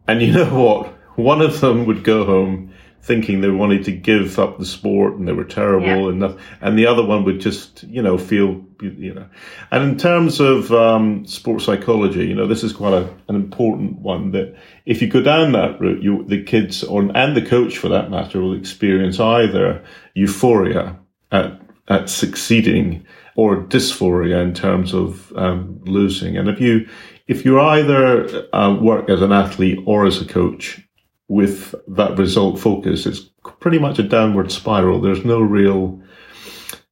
And 0.06 0.22
you 0.22 0.32
know 0.32 0.62
what? 0.62 0.94
One 1.16 1.40
of 1.40 1.60
them 1.60 1.86
would 1.86 2.04
go 2.04 2.24
home 2.24 2.72
thinking 3.02 3.40
they 3.40 3.50
wanted 3.50 3.84
to 3.84 3.92
give 3.92 4.38
up 4.38 4.58
the 4.58 4.66
sport 4.66 5.14
and 5.14 5.26
they 5.26 5.32
were 5.32 5.44
terrible 5.44 5.86
yeah. 5.86 6.08
and 6.10 6.18
nothing, 6.20 6.38
and 6.60 6.78
the 6.78 6.86
other 6.86 7.04
one 7.04 7.24
would 7.24 7.40
just 7.40 7.82
you 7.84 8.02
know 8.02 8.18
feel 8.18 8.64
you 8.80 9.14
know 9.14 9.26
and 9.70 9.82
in 9.84 9.98
terms 9.98 10.40
of 10.40 10.72
um, 10.72 11.26
sports 11.26 11.64
psychology 11.64 12.26
you 12.26 12.34
know 12.34 12.46
this 12.46 12.62
is 12.62 12.72
quite 12.72 12.92
a, 12.92 13.08
an 13.28 13.34
important 13.34 13.98
one 13.98 14.30
that 14.32 14.54
if 14.86 15.02
you 15.02 15.08
go 15.08 15.20
down 15.20 15.52
that 15.52 15.80
route 15.80 16.02
you 16.02 16.24
the 16.24 16.42
kids 16.42 16.84
or 16.84 17.02
and 17.14 17.36
the 17.36 17.44
coach 17.44 17.78
for 17.78 17.88
that 17.88 18.10
matter 18.10 18.40
will 18.40 18.56
experience 18.56 19.18
either 19.20 19.84
euphoria 20.14 20.96
at 21.32 21.60
at 21.88 22.08
succeeding 22.08 23.04
or 23.34 23.62
dysphoria 23.64 24.42
in 24.42 24.52
terms 24.52 24.92
of 24.94 25.32
um, 25.36 25.80
losing 25.84 26.36
and 26.36 26.48
if 26.48 26.60
you 26.60 26.86
if 27.28 27.44
you 27.44 27.60
either 27.60 28.48
uh, 28.54 28.74
work 28.80 29.10
as 29.10 29.20
an 29.20 29.32
athlete 29.32 29.78
or 29.86 30.06
as 30.06 30.20
a 30.20 30.24
coach 30.24 30.80
with 31.28 31.74
that 31.86 32.18
result 32.18 32.58
focus, 32.58 33.06
it's 33.06 33.20
pretty 33.60 33.78
much 33.78 33.98
a 33.98 34.02
downward 34.02 34.50
spiral. 34.50 35.00
There's 35.00 35.24
no 35.24 35.40
real, 35.40 36.02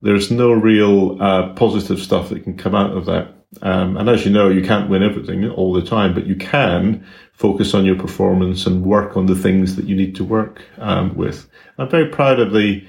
there's 0.03 0.31
no 0.31 0.53
real 0.53 1.21
uh, 1.23 1.53
positive 1.55 2.01
stuff 2.01 2.29
that 2.29 2.45
can 2.45 2.57
come 2.57 2.75
out 2.75 2.97
of 2.97 3.07
that. 3.07 3.35
Um, 3.63 3.97
and 3.97 4.09
as 4.09 4.25
you 4.25 4.31
know, 4.31 4.49
you 4.49 4.63
can't 4.63 4.91
win 4.91 5.03
everything 5.03 5.49
all 5.49 5.73
the 5.73 5.83
time, 5.83 6.15
but 6.15 6.27
you 6.27 6.37
can 6.37 7.07
focus 7.33 7.75
on 7.75 7.85
your 7.85 7.97
performance 7.97 8.67
and 8.67 8.85
work 8.85 9.17
on 9.17 9.27
the 9.27 9.35
things 9.35 9.77
that 9.77 9.87
you 9.87 9.97
need 9.97 10.15
to 10.17 10.25
work 10.25 10.63
um, 10.79 11.17
with. 11.17 11.49
I'm 11.79 11.89
very 11.89 12.09
proud 12.09 12.41
of 12.41 12.53
the 12.53 12.87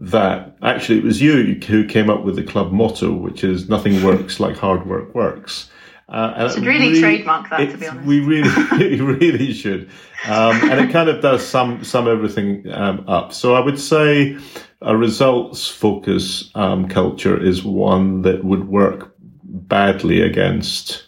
that. 0.00 0.56
Actually, 0.62 0.98
it 0.98 1.04
was 1.04 1.20
you 1.20 1.60
who 1.66 1.86
came 1.86 2.10
up 2.10 2.24
with 2.24 2.36
the 2.36 2.42
club 2.42 2.72
motto, 2.72 3.12
which 3.12 3.44
is 3.44 3.68
"Nothing 3.68 4.02
works 4.02 4.40
like 4.40 4.56
hard 4.56 4.86
work 4.86 5.14
works." 5.14 5.70
Uh, 6.08 6.52
should 6.52 6.66
really, 6.66 6.88
really, 6.88 7.00
trademark 7.00 7.48
that, 7.48 7.70
to 7.70 7.78
be 7.78 7.86
honest. 7.86 8.06
We 8.06 8.20
really, 8.20 9.00
really 9.00 9.52
should. 9.54 9.88
Um, 10.26 10.70
and 10.70 10.80
it 10.80 10.92
kind 10.92 11.08
of 11.08 11.22
does 11.22 11.46
sum, 11.46 11.82
sum 11.84 12.06
everything 12.06 12.70
um, 12.70 13.04
up. 13.08 13.32
So 13.32 13.54
I 13.54 13.60
would 13.60 13.80
say 13.80 14.36
a 14.84 14.96
results 14.96 15.68
focus 15.68 16.50
um, 16.54 16.88
culture 16.88 17.40
is 17.40 17.64
one 17.64 18.22
that 18.22 18.44
would 18.44 18.68
work 18.68 19.14
badly 19.44 20.20
against 20.20 21.06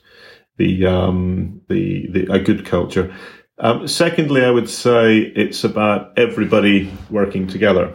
the, 0.57 0.87
um, 0.87 1.61
the, 1.69 2.07
the, 2.11 2.33
a 2.33 2.39
good 2.39 2.65
culture. 2.65 3.15
Um, 3.59 3.87
secondly, 3.87 4.45
I 4.45 4.51
would 4.51 4.69
say 4.69 5.19
it's 5.19 5.65
about 5.65 6.19
everybody 6.19 6.93
working 7.11 7.47
together. 7.47 7.93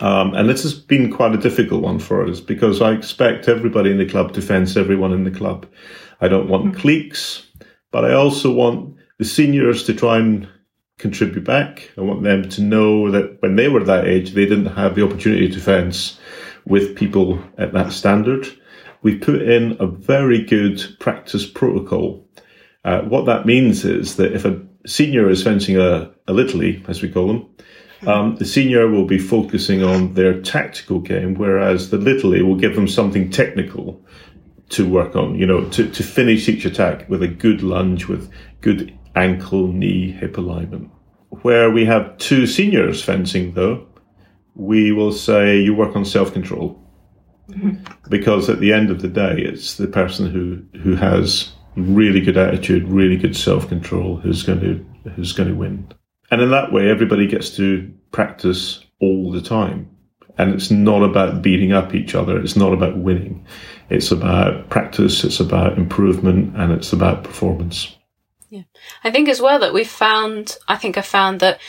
Um, 0.00 0.34
and 0.34 0.48
this 0.48 0.62
has 0.62 0.74
been 0.74 1.12
quite 1.12 1.34
a 1.34 1.38
difficult 1.38 1.82
one 1.82 1.98
for 1.98 2.26
us 2.26 2.40
because 2.40 2.80
I 2.80 2.92
expect 2.92 3.48
everybody 3.48 3.90
in 3.90 3.98
the 3.98 4.08
club 4.08 4.32
to 4.34 4.42
fence 4.42 4.76
everyone 4.76 5.12
in 5.12 5.24
the 5.24 5.30
club. 5.30 5.66
I 6.20 6.28
don't 6.28 6.48
want 6.48 6.66
mm-hmm. 6.66 6.80
cliques, 6.80 7.46
but 7.90 8.04
I 8.04 8.14
also 8.14 8.52
want 8.52 8.96
the 9.18 9.24
seniors 9.24 9.84
to 9.84 9.94
try 9.94 10.18
and 10.18 10.48
contribute 11.00 11.44
back. 11.44 11.90
I 11.98 12.02
want 12.02 12.22
them 12.22 12.48
to 12.50 12.62
know 12.62 13.10
that 13.10 13.40
when 13.42 13.56
they 13.56 13.68
were 13.68 13.84
that 13.84 14.06
age, 14.06 14.32
they 14.32 14.46
didn't 14.46 14.74
have 14.76 14.94
the 14.94 15.04
opportunity 15.04 15.48
to 15.48 15.60
fence 15.60 16.18
with 16.64 16.96
people 16.96 17.42
at 17.58 17.72
that 17.72 17.92
standard. 17.92 18.46
We 19.02 19.18
put 19.18 19.42
in 19.42 19.76
a 19.80 19.86
very 19.86 20.44
good 20.44 20.82
practice 21.00 21.46
protocol. 21.46 22.26
Uh, 22.84 23.00
what 23.02 23.26
that 23.26 23.46
means 23.46 23.84
is 23.84 24.16
that 24.16 24.32
if 24.32 24.44
a 24.44 24.60
senior 24.86 25.28
is 25.28 25.42
fencing 25.42 25.78
a, 25.78 26.10
a 26.28 26.32
little 26.32 26.62
as 26.88 27.02
we 27.02 27.10
call 27.10 27.26
them, 27.28 27.48
um, 28.06 28.36
the 28.36 28.46
senior 28.46 28.88
will 28.88 29.04
be 29.04 29.18
focusing 29.18 29.82
on 29.82 30.14
their 30.14 30.40
tactical 30.40 31.00
game, 31.00 31.34
whereas 31.34 31.90
the 31.90 31.98
little 31.98 32.30
will 32.30 32.56
give 32.56 32.74
them 32.74 32.88
something 32.88 33.30
technical 33.30 34.02
to 34.70 34.88
work 34.88 35.16
on, 35.16 35.34
you 35.34 35.46
know, 35.46 35.68
to, 35.70 35.90
to 35.90 36.02
finish 36.02 36.48
each 36.48 36.64
attack 36.64 37.08
with 37.10 37.22
a 37.22 37.28
good 37.28 37.62
lunge, 37.62 38.06
with 38.06 38.30
good 38.60 38.96
ankle, 39.14 39.68
knee, 39.68 40.10
hip 40.10 40.38
alignment. 40.38 40.90
Where 41.42 41.70
we 41.70 41.84
have 41.84 42.16
two 42.18 42.46
seniors 42.46 43.02
fencing, 43.02 43.52
though, 43.52 43.86
we 44.54 44.92
will 44.92 45.12
say 45.12 45.60
you 45.60 45.74
work 45.74 45.96
on 45.96 46.04
self 46.04 46.32
control. 46.32 46.80
Mm-hmm. 47.50 47.84
Because 48.08 48.48
at 48.48 48.60
the 48.60 48.72
end 48.72 48.90
of 48.90 49.02
the 49.02 49.08
day, 49.08 49.36
it's 49.38 49.76
the 49.76 49.88
person 49.88 50.30
who, 50.30 50.62
who 50.80 50.94
has 50.96 51.52
really 51.76 52.20
good 52.20 52.36
attitude, 52.36 52.86
really 52.88 53.16
good 53.16 53.36
self 53.36 53.68
control, 53.68 54.16
who's 54.16 54.42
going 54.42 54.60
to 54.60 55.10
who's 55.10 55.32
going 55.32 55.48
to 55.48 55.54
win. 55.54 55.88
And 56.30 56.40
in 56.40 56.50
that 56.50 56.72
way, 56.72 56.90
everybody 56.90 57.26
gets 57.26 57.50
to 57.56 57.92
practice 58.12 58.84
all 59.00 59.30
the 59.30 59.40
time. 59.40 59.90
And 60.38 60.54
it's 60.54 60.70
not 60.70 61.02
about 61.02 61.42
beating 61.42 61.72
up 61.72 61.94
each 61.94 62.14
other. 62.14 62.40
It's 62.40 62.56
not 62.56 62.72
about 62.72 62.96
winning. 62.96 63.44
It's 63.90 64.10
about 64.10 64.70
practice. 64.70 65.24
It's 65.24 65.40
about 65.40 65.76
improvement 65.76 66.56
and 66.56 66.72
it's 66.72 66.92
about 66.92 67.24
performance. 67.24 67.96
Yeah. 68.50 68.62
I 69.04 69.10
think 69.12 69.28
as 69.28 69.40
well 69.40 69.60
that 69.60 69.72
we've 69.72 69.88
found, 69.88 70.58
I 70.66 70.76
think 70.76 70.98
I 70.98 71.02
found 71.02 71.38
that 71.40 71.60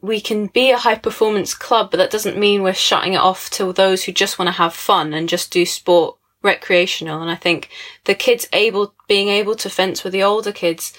we 0.00 0.20
can 0.20 0.46
be 0.46 0.70
a 0.70 0.78
high 0.78 0.94
performance 0.94 1.54
club, 1.54 1.90
but 1.90 1.98
that 1.98 2.10
doesn't 2.10 2.38
mean 2.38 2.62
we're 2.62 2.72
shutting 2.72 3.12
it 3.12 3.18
off 3.18 3.50
to 3.50 3.70
those 3.72 4.04
who 4.04 4.12
just 4.12 4.38
want 4.38 4.48
to 4.48 4.52
have 4.52 4.72
fun 4.72 5.12
and 5.12 5.28
just 5.28 5.52
do 5.52 5.66
sport 5.66 6.16
recreational. 6.42 7.20
And 7.20 7.30
I 7.30 7.34
think 7.34 7.68
the 8.04 8.14
kids 8.14 8.48
able, 8.54 8.94
being 9.06 9.28
able 9.28 9.54
to 9.56 9.68
fence 9.68 10.02
with 10.02 10.14
the 10.14 10.22
older 10.22 10.52
kids 10.52 10.94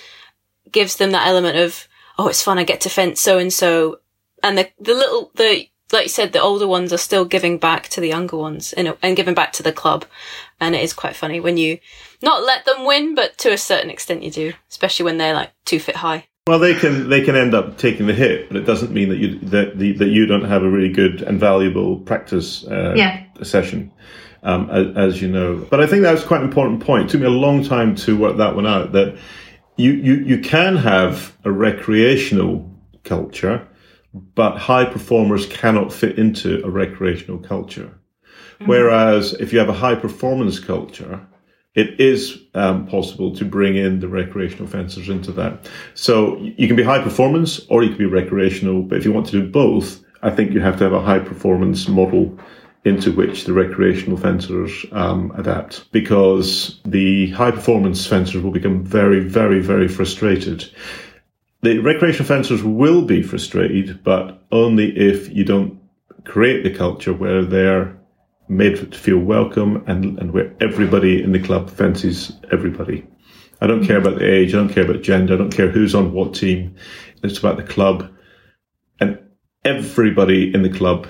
gives 0.72 0.98
them 0.98 1.12
that 1.12 1.26
element 1.26 1.58
of, 1.58 1.88
oh, 2.20 2.28
it's 2.28 2.44
fun. 2.44 2.60
I 2.60 2.64
get 2.64 2.82
to 2.82 2.90
fence 2.90 3.20
so 3.20 3.40
and 3.40 3.52
so. 3.52 4.00
And 4.44 4.56
the, 4.56 4.70
the 4.80 4.94
little, 4.94 5.32
the, 5.34 5.68
like 5.92 6.04
you 6.04 6.10
said, 6.10 6.32
the 6.32 6.42
older 6.42 6.68
ones 6.68 6.94
are 6.94 6.98
still 6.98 7.26
giving 7.26 7.58
back 7.58 7.88
to 7.90 8.02
the 8.02 8.10
younger 8.10 8.38
ones 8.38 8.72
a, 8.78 8.96
and 9.02 9.18
giving 9.18 9.34
back 9.34 9.54
to 9.54 9.64
the 9.64 9.74
club. 9.74 10.06
And 10.60 10.76
it 10.76 10.84
is 10.84 10.94
quite 10.94 11.16
funny 11.16 11.40
when 11.40 11.58
you 11.58 11.80
not 12.22 12.44
let 12.44 12.66
them 12.66 12.86
win, 12.86 13.16
but 13.16 13.38
to 13.40 13.52
a 13.52 13.58
certain 13.58 13.90
extent 13.90 14.24
you 14.24 14.32
do, 14.32 14.54
especially 14.70 15.06
when 15.06 15.18
they're 15.18 15.34
like 15.34 15.52
two 15.66 15.80
feet 15.80 15.98
high. 15.98 16.28
Well, 16.48 16.60
they 16.60 16.74
can 16.74 17.10
they 17.10 17.22
can 17.22 17.36
end 17.36 17.54
up 17.54 17.78
taking 17.78 18.08
the 18.08 18.14
hit, 18.14 18.48
but 18.48 18.58
it 18.58 18.66
doesn't 18.66 18.92
mean 18.92 19.10
that 19.10 19.18
you 19.18 19.40
that 19.40 19.78
the, 19.78 19.94
that 19.94 20.10
you 20.10 20.26
don't 20.26 20.46
have 20.46 20.64
a 20.64 20.70
really 20.70 20.92
good 20.92 21.22
and 21.22 21.40
valuable 21.40 21.98
practice 21.98 22.66
uh, 22.66 22.94
yeah. 22.96 23.24
session, 23.44 23.92
um, 24.44 24.70
as, 24.70 24.98
as, 24.98 25.22
you 25.22 25.28
know. 25.28 25.66
But 25.70 25.82
I 25.82 25.88
think 25.88 26.02
that 26.02 26.12
was 26.12 26.24
quite 26.24 26.42
an 26.42 26.48
important 26.48 26.84
point. 26.84 27.06
It 27.06 27.12
took 27.12 27.22
me 27.22 27.28
a 27.28 27.30
long 27.30 27.64
time 27.64 27.96
to 27.98 28.18
work 28.18 28.38
that 28.38 28.56
one 28.56 28.66
out. 28.66 28.92
That 28.94 29.18
you 29.78 29.92
you 29.92 30.16
you 30.16 30.40
can 30.40 30.78
have 30.78 31.38
a 31.46 31.52
recreational 31.52 32.70
culture 33.04 33.68
but 34.14 34.58
high 34.58 34.86
performers 34.86 35.46
cannot 35.46 35.94
fit 35.94 36.18
into 36.18 36.64
a 36.66 36.70
recreational 36.70 37.40
culture. 37.40 37.98
Mm-hmm. 38.56 38.66
Whereas 38.68 39.34
if 39.34 39.54
you 39.54 39.60
have 39.60 39.70
a 39.70 39.74
high 39.74 39.96
performance 39.96 40.60
culture, 40.60 41.26
it 41.76 42.00
is 42.00 42.40
um, 42.54 42.86
possible 42.86 43.34
to 43.36 43.46
bring 43.46 43.76
in 43.76 44.00
the 44.00 44.08
recreational 44.08 44.68
fencers 44.68 45.10
into 45.10 45.32
that. 45.34 45.70
So 45.94 46.38
you 46.38 46.68
can 46.68 46.76
be 46.76 46.84
high 46.84 47.02
performance 47.02 47.62
or 47.70 47.84
you 47.84 47.90
can 47.90 47.98
be 47.98 48.06
recreational, 48.06 48.82
but 48.82 48.98
if 48.98 49.06
you 49.06 49.14
want 49.14 49.28
to 49.28 49.42
do 49.42 49.50
both, 49.50 50.04
I 50.22 50.30
think 50.30 50.52
you 50.52 50.60
have 50.60 50.78
to 50.78 50.84
have 50.84 50.94
a 50.94 51.02
high 51.02 51.20
performance 51.20 51.88
model 51.88 52.38
into 52.84 53.12
which 53.12 53.46
the 53.46 53.54
recreational 53.54 54.18
fencers 54.18 54.86
um, 54.92 55.32
adapt 55.38 55.92
because 55.92 56.80
the 56.84 57.30
high 57.32 57.52
performance 57.52 58.06
fencers 58.06 58.42
will 58.42 58.52
become 58.52 58.84
very, 58.84 59.20
very, 59.20 59.62
very 59.62 59.88
frustrated 59.88 60.70
the 61.62 61.78
recreational 61.80 62.28
fencers 62.28 62.64
will 62.64 63.04
be 63.04 63.22
frustrated, 63.22 64.04
but 64.04 64.44
only 64.52 64.98
if 64.98 65.32
you 65.32 65.44
don't 65.44 65.80
create 66.24 66.64
the 66.64 66.76
culture 66.76 67.14
where 67.14 67.44
they're 67.44 67.98
made 68.52 68.76
to 68.76 68.98
feel 68.98 69.18
welcome 69.18 69.84
and, 69.88 70.20
and 70.20 70.34
where 70.34 70.54
everybody 70.60 71.24
in 71.24 71.32
the 71.32 71.40
club 71.40 71.70
fences 71.70 72.34
everybody. 72.52 73.08
I 73.62 73.68
don't 73.68 73.86
care 73.86 73.98
about 73.98 74.20
the 74.20 74.30
age, 74.30 74.54
I 74.54 74.58
don't 74.58 74.74
care 74.74 74.84
about 74.84 75.04
gender, 75.04 75.36
I 75.36 75.38
don't 75.38 75.56
care 75.56 75.70
who's 75.70 75.96
on 75.96 76.12
what 76.12 76.36
team. 76.36 76.76
It's 77.24 77.40
about 77.40 77.58
the 77.58 77.64
club 77.64 78.12
and 79.00 79.18
everybody 79.64 80.54
in 80.54 80.64
the 80.64 80.70
club 80.70 81.08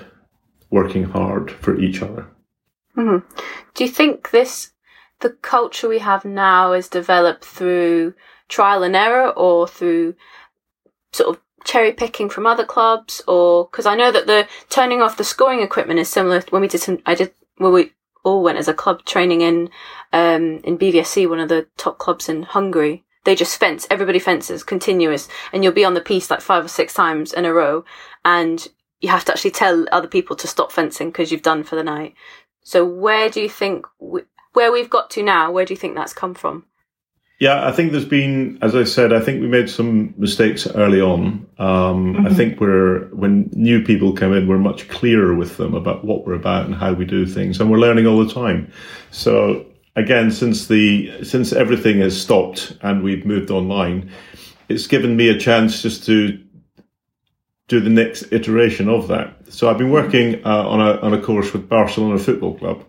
working 0.70 1.04
hard 1.04 1.50
for 1.50 1.80
each 1.80 2.00
other. 2.00 2.28
Mm-hmm. 2.96 3.26
Do 3.74 3.84
you 3.84 3.90
think 3.90 4.30
this 4.30 4.70
the 5.20 5.30
culture 5.30 5.88
we 5.88 5.98
have 6.00 6.24
now 6.24 6.72
is 6.72 6.88
developed 6.88 7.44
through 7.44 8.14
trial 8.48 8.82
and 8.82 8.94
error 8.94 9.30
or 9.30 9.66
through 9.66 10.14
sort 11.12 11.36
of 11.36 11.42
cherry 11.64 11.92
picking 11.92 12.28
from 12.28 12.46
other 12.46 12.64
clubs 12.64 13.22
or 13.26 13.66
because 13.66 13.86
I 13.86 13.94
know 13.94 14.12
that 14.12 14.26
the 14.26 14.48
turning 14.68 15.02
off 15.02 15.16
the 15.16 15.24
scoring 15.24 15.62
equipment 15.62 16.00
is 16.00 16.08
similar 16.08 16.42
when 16.50 16.62
we 16.62 16.68
did 16.68 16.80
some 16.80 16.98
I 17.06 17.14
did 17.14 17.32
well 17.58 17.72
we 17.72 17.92
all 18.24 18.42
went 18.42 18.58
as 18.58 18.68
a 18.68 18.74
club 18.74 19.04
training 19.04 19.40
in 19.40 19.70
um 20.12 20.60
in 20.64 20.78
BVSC 20.78 21.28
one 21.28 21.40
of 21.40 21.48
the 21.48 21.66
top 21.76 21.98
clubs 21.98 22.28
in 22.28 22.42
Hungary. 22.42 23.04
They 23.24 23.34
just 23.34 23.58
fence 23.58 23.86
everybody 23.90 24.18
fences 24.18 24.64
continuous 24.64 25.28
and 25.52 25.62
you'll 25.62 25.72
be 25.72 25.84
on 25.84 25.94
the 25.94 26.00
piece 26.00 26.30
like 26.30 26.40
five 26.40 26.64
or 26.64 26.68
six 26.68 26.94
times 26.94 27.32
in 27.32 27.44
a 27.44 27.52
row 27.52 27.84
and 28.24 28.66
you 29.00 29.08
have 29.08 29.24
to 29.24 29.32
actually 29.32 29.50
tell 29.50 29.86
other 29.90 30.08
people 30.08 30.36
to 30.36 30.46
stop 30.46 30.70
fencing 30.70 31.08
because 31.08 31.32
you've 31.32 31.42
done 31.42 31.64
for 31.64 31.74
the 31.76 31.82
night. 31.82 32.14
So 32.62 32.84
where 32.84 33.28
do 33.28 33.40
you 33.40 33.48
think 33.48 33.86
we, 33.98 34.22
where 34.52 34.70
we've 34.70 34.90
got 34.90 35.10
to 35.10 35.22
now 35.22 35.50
where 35.50 35.64
do 35.64 35.74
you 35.74 35.78
think 35.78 35.94
that's 35.94 36.12
come 36.12 36.34
from 36.34 36.66
yeah, 37.42 37.66
I 37.66 37.72
think 37.72 37.90
there's 37.90 38.04
been, 38.04 38.56
as 38.62 38.76
I 38.76 38.84
said, 38.84 39.12
I 39.12 39.18
think 39.18 39.40
we 39.40 39.48
made 39.48 39.68
some 39.68 40.14
mistakes 40.16 40.64
early 40.76 41.00
on. 41.00 41.44
Um, 41.58 42.14
mm-hmm. 42.14 42.26
I 42.28 42.32
think 42.32 42.60
we're, 42.60 43.06
when 43.06 43.50
new 43.52 43.82
people 43.82 44.12
come 44.12 44.32
in, 44.32 44.46
we're 44.46 44.58
much 44.58 44.88
clearer 44.88 45.34
with 45.34 45.56
them 45.56 45.74
about 45.74 46.04
what 46.04 46.24
we're 46.24 46.34
about 46.34 46.66
and 46.66 46.74
how 46.76 46.92
we 46.92 47.04
do 47.04 47.26
things. 47.26 47.58
And 47.58 47.68
we're 47.68 47.80
learning 47.80 48.06
all 48.06 48.24
the 48.24 48.32
time. 48.32 48.70
So 49.10 49.66
again, 49.96 50.30
since 50.30 50.68
the, 50.68 51.24
since 51.24 51.52
everything 51.52 51.98
has 51.98 52.14
stopped 52.16 52.76
and 52.80 53.02
we've 53.02 53.26
moved 53.26 53.50
online, 53.50 54.12
it's 54.68 54.86
given 54.86 55.16
me 55.16 55.28
a 55.28 55.36
chance 55.36 55.82
just 55.82 56.06
to 56.06 56.40
do 57.66 57.80
the 57.80 57.90
next 57.90 58.32
iteration 58.32 58.88
of 58.88 59.08
that. 59.08 59.34
So 59.48 59.68
I've 59.68 59.78
been 59.78 59.90
working 59.90 60.46
uh, 60.46 60.68
on 60.68 60.80
a, 60.80 61.00
on 61.00 61.12
a 61.12 61.20
course 61.20 61.52
with 61.52 61.68
Barcelona 61.68 62.20
Football 62.20 62.56
Club. 62.56 62.84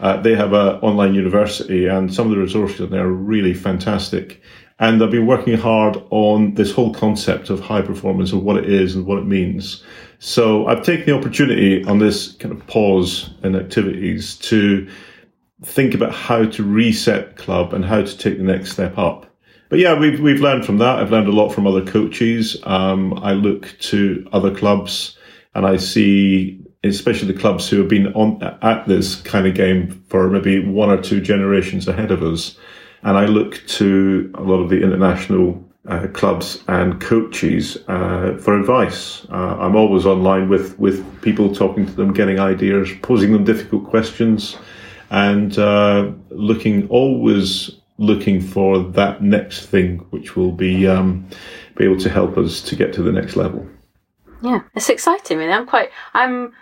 Uh, 0.00 0.20
they 0.20 0.34
have 0.34 0.52
an 0.52 0.76
online 0.80 1.14
university, 1.14 1.86
and 1.86 2.12
some 2.12 2.26
of 2.26 2.32
the 2.32 2.38
resources 2.38 2.80
in 2.80 2.90
there 2.90 3.06
are 3.06 3.12
really 3.12 3.54
fantastic. 3.54 4.40
And 4.78 5.02
I've 5.02 5.10
been 5.10 5.26
working 5.26 5.56
hard 5.56 5.96
on 6.10 6.54
this 6.54 6.72
whole 6.72 6.94
concept 6.94 7.50
of 7.50 7.60
high 7.60 7.82
performance 7.82 8.30
and 8.32 8.44
what 8.44 8.58
it 8.58 8.70
is 8.70 8.94
and 8.94 9.06
what 9.06 9.18
it 9.18 9.26
means. 9.26 9.82
So 10.20 10.66
I've 10.66 10.84
taken 10.84 11.06
the 11.06 11.18
opportunity 11.18 11.84
on 11.84 11.98
this 11.98 12.32
kind 12.34 12.52
of 12.52 12.64
pause 12.66 13.30
in 13.42 13.56
activities 13.56 14.36
to 14.36 14.88
think 15.64 15.94
about 15.94 16.12
how 16.12 16.44
to 16.44 16.62
reset 16.62 17.36
club 17.36 17.74
and 17.74 17.84
how 17.84 18.02
to 18.02 18.18
take 18.18 18.38
the 18.38 18.44
next 18.44 18.72
step 18.72 18.96
up. 18.96 19.26
But 19.68 19.80
yeah, 19.80 19.98
we've 19.98 20.20
we've 20.20 20.40
learned 20.40 20.64
from 20.64 20.78
that. 20.78 20.98
I've 20.98 21.10
learned 21.10 21.28
a 21.28 21.32
lot 21.32 21.50
from 21.50 21.66
other 21.66 21.84
coaches. 21.84 22.56
Um, 22.64 23.14
I 23.14 23.32
look 23.32 23.76
to 23.80 24.26
other 24.32 24.54
clubs 24.54 25.16
and 25.54 25.66
I 25.66 25.76
see 25.76 26.60
especially 26.84 27.32
the 27.32 27.38
clubs 27.38 27.68
who 27.68 27.78
have 27.78 27.88
been 27.88 28.12
on 28.14 28.42
at 28.62 28.86
this 28.86 29.16
kind 29.16 29.46
of 29.46 29.54
game 29.54 30.04
for 30.08 30.28
maybe 30.30 30.64
one 30.64 30.90
or 30.90 31.00
two 31.00 31.20
generations 31.20 31.88
ahead 31.88 32.10
of 32.10 32.22
us. 32.22 32.56
And 33.02 33.16
I 33.16 33.26
look 33.26 33.64
to 33.66 34.30
a 34.34 34.42
lot 34.42 34.60
of 34.60 34.70
the 34.70 34.82
international 34.82 35.64
uh, 35.86 36.06
clubs 36.08 36.62
and 36.68 37.00
coaches 37.00 37.78
uh, 37.88 38.36
for 38.40 38.58
advice. 38.58 39.24
Uh, 39.30 39.56
I'm 39.58 39.74
always 39.74 40.06
online 40.06 40.48
with, 40.48 40.78
with 40.78 41.22
people, 41.22 41.54
talking 41.54 41.86
to 41.86 41.92
them, 41.92 42.12
getting 42.12 42.38
ideas, 42.38 42.90
posing 43.02 43.32
them 43.32 43.44
difficult 43.44 43.88
questions, 43.88 44.56
and 45.10 45.58
uh, 45.58 46.10
looking 46.30 46.88
always 46.88 47.70
looking 47.98 48.40
for 48.40 48.78
that 48.78 49.22
next 49.22 49.66
thing, 49.66 49.98
which 50.10 50.36
will 50.36 50.52
be 50.52 50.86
um, 50.86 51.26
be 51.76 51.84
able 51.84 51.98
to 51.98 52.10
help 52.10 52.36
us 52.36 52.60
to 52.62 52.76
get 52.76 52.92
to 52.92 53.02
the 53.02 53.12
next 53.12 53.34
level. 53.34 53.66
Yeah, 54.42 54.60
it's 54.74 54.88
exciting. 54.88 55.38
Really, 55.38 55.52
I'm 55.52 55.66
quite. 55.66 55.90
I'm 56.14 56.52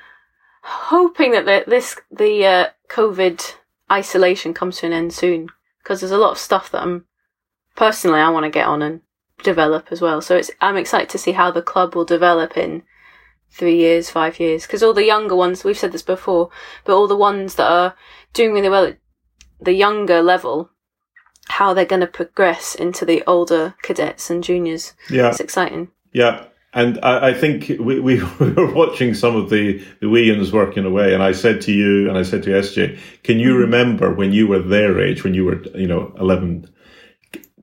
hoping 0.66 1.30
that 1.32 1.44
the, 1.44 1.64
this 1.66 1.96
the 2.10 2.44
uh, 2.44 2.66
COVID 2.90 3.54
isolation 3.90 4.52
comes 4.52 4.78
to 4.78 4.86
an 4.86 4.92
end 4.92 5.12
soon 5.12 5.48
because 5.78 6.00
there's 6.00 6.12
a 6.12 6.18
lot 6.18 6.32
of 6.32 6.38
stuff 6.38 6.70
that 6.72 6.82
I'm 6.82 7.06
personally 7.76 8.20
I 8.20 8.30
want 8.30 8.44
to 8.44 8.50
get 8.50 8.66
on 8.66 8.82
and 8.82 9.00
develop 9.42 9.88
as 9.90 10.00
well. 10.00 10.20
So 10.20 10.36
it's 10.36 10.50
I'm 10.60 10.76
excited 10.76 11.08
to 11.10 11.18
see 11.18 11.32
how 11.32 11.50
the 11.50 11.62
club 11.62 11.94
will 11.94 12.04
develop 12.04 12.56
in 12.56 12.82
three 13.50 13.76
years, 13.76 14.10
five 14.10 14.40
years, 14.40 14.66
because 14.66 14.82
all 14.82 14.92
the 14.92 15.04
younger 15.04 15.36
ones 15.36 15.62
we've 15.62 15.78
said 15.78 15.92
this 15.92 16.02
before, 16.02 16.50
but 16.84 16.96
all 16.96 17.06
the 17.06 17.16
ones 17.16 17.54
that 17.54 17.70
are 17.70 17.94
doing 18.32 18.52
really 18.52 18.68
well 18.68 18.86
at 18.86 18.98
the 19.60 19.72
younger 19.72 20.20
level, 20.20 20.70
how 21.48 21.72
they're 21.72 21.84
going 21.84 22.00
to 22.00 22.08
progress 22.08 22.74
into 22.74 23.04
the 23.04 23.22
older 23.26 23.74
cadets 23.82 24.30
and 24.30 24.42
juniors. 24.42 24.94
Yeah, 25.08 25.28
it's 25.28 25.40
exciting. 25.40 25.92
Yeah, 26.12 26.46
and 26.76 27.02
I, 27.02 27.30
I 27.30 27.34
think 27.34 27.68
we, 27.80 27.98
we, 28.00 28.22
were 28.38 28.72
watching 28.72 29.14
some 29.14 29.34
of 29.34 29.48
the, 29.48 29.78
the 30.00 30.06
Wians 30.06 30.52
working 30.52 30.84
away. 30.84 31.14
And 31.14 31.22
I 31.22 31.32
said 31.32 31.62
to 31.62 31.72
you, 31.72 32.06
and 32.06 32.18
I 32.18 32.22
said 32.22 32.42
to 32.42 32.50
SJ, 32.50 32.98
can 33.24 33.38
you 33.38 33.52
mm-hmm. 33.52 33.60
remember 33.60 34.14
when 34.14 34.32
you 34.32 34.46
were 34.46 34.58
their 34.58 35.00
age, 35.00 35.24
when 35.24 35.32
you 35.32 35.46
were, 35.46 35.62
you 35.74 35.86
know, 35.86 36.12
11, 36.20 36.70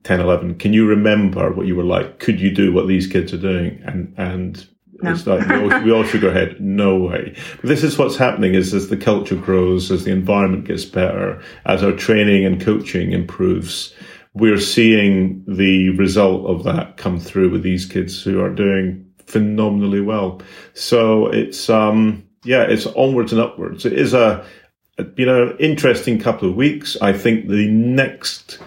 10, 0.02 0.20
11, 0.20 0.58
can 0.58 0.72
you 0.72 0.84
remember 0.88 1.52
what 1.52 1.68
you 1.68 1.76
were 1.76 1.84
like? 1.84 2.18
Could 2.18 2.40
you 2.40 2.52
do 2.52 2.72
what 2.72 2.88
these 2.88 3.06
kids 3.06 3.32
are 3.32 3.38
doing? 3.38 3.80
And, 3.84 4.12
and 4.18 4.66
no. 5.00 5.12
it's 5.12 5.28
like, 5.28 5.46
we 5.46 5.54
all, 5.54 5.82
we 5.82 5.92
all 5.92 6.04
shook 6.04 6.24
our 6.24 6.32
head. 6.32 6.60
No 6.60 6.96
way. 6.96 7.36
But 7.60 7.68
this 7.68 7.84
is 7.84 7.96
what's 7.96 8.16
happening 8.16 8.54
is 8.54 8.74
as 8.74 8.88
the 8.88 8.96
culture 8.96 9.36
grows, 9.36 9.92
as 9.92 10.02
the 10.02 10.10
environment 10.10 10.64
gets 10.64 10.84
better, 10.84 11.40
as 11.66 11.84
our 11.84 11.92
training 11.92 12.44
and 12.44 12.60
coaching 12.60 13.12
improves, 13.12 13.94
we're 14.34 14.58
seeing 14.58 15.44
the 15.46 15.90
result 15.90 16.46
of 16.46 16.64
that 16.64 16.96
come 16.96 17.20
through 17.20 17.50
with 17.50 17.62
these 17.62 17.86
kids 17.86 18.20
who 18.20 18.40
are 18.40 18.50
doing 18.50 19.03
phenomenally 19.34 20.00
well. 20.00 20.40
So 20.74 21.26
it's 21.26 21.68
um 21.68 22.22
yeah, 22.44 22.62
it's 22.62 22.86
onwards 22.86 23.32
and 23.32 23.40
upwards. 23.40 23.84
It 23.84 23.94
is 23.94 24.14
a, 24.14 24.46
you 25.16 25.26
know 25.26 25.56
interesting 25.58 26.20
couple 26.20 26.48
of 26.48 26.54
weeks. 26.54 26.96
I 27.02 27.12
think 27.12 27.48
the 27.48 27.68
next 27.68 28.60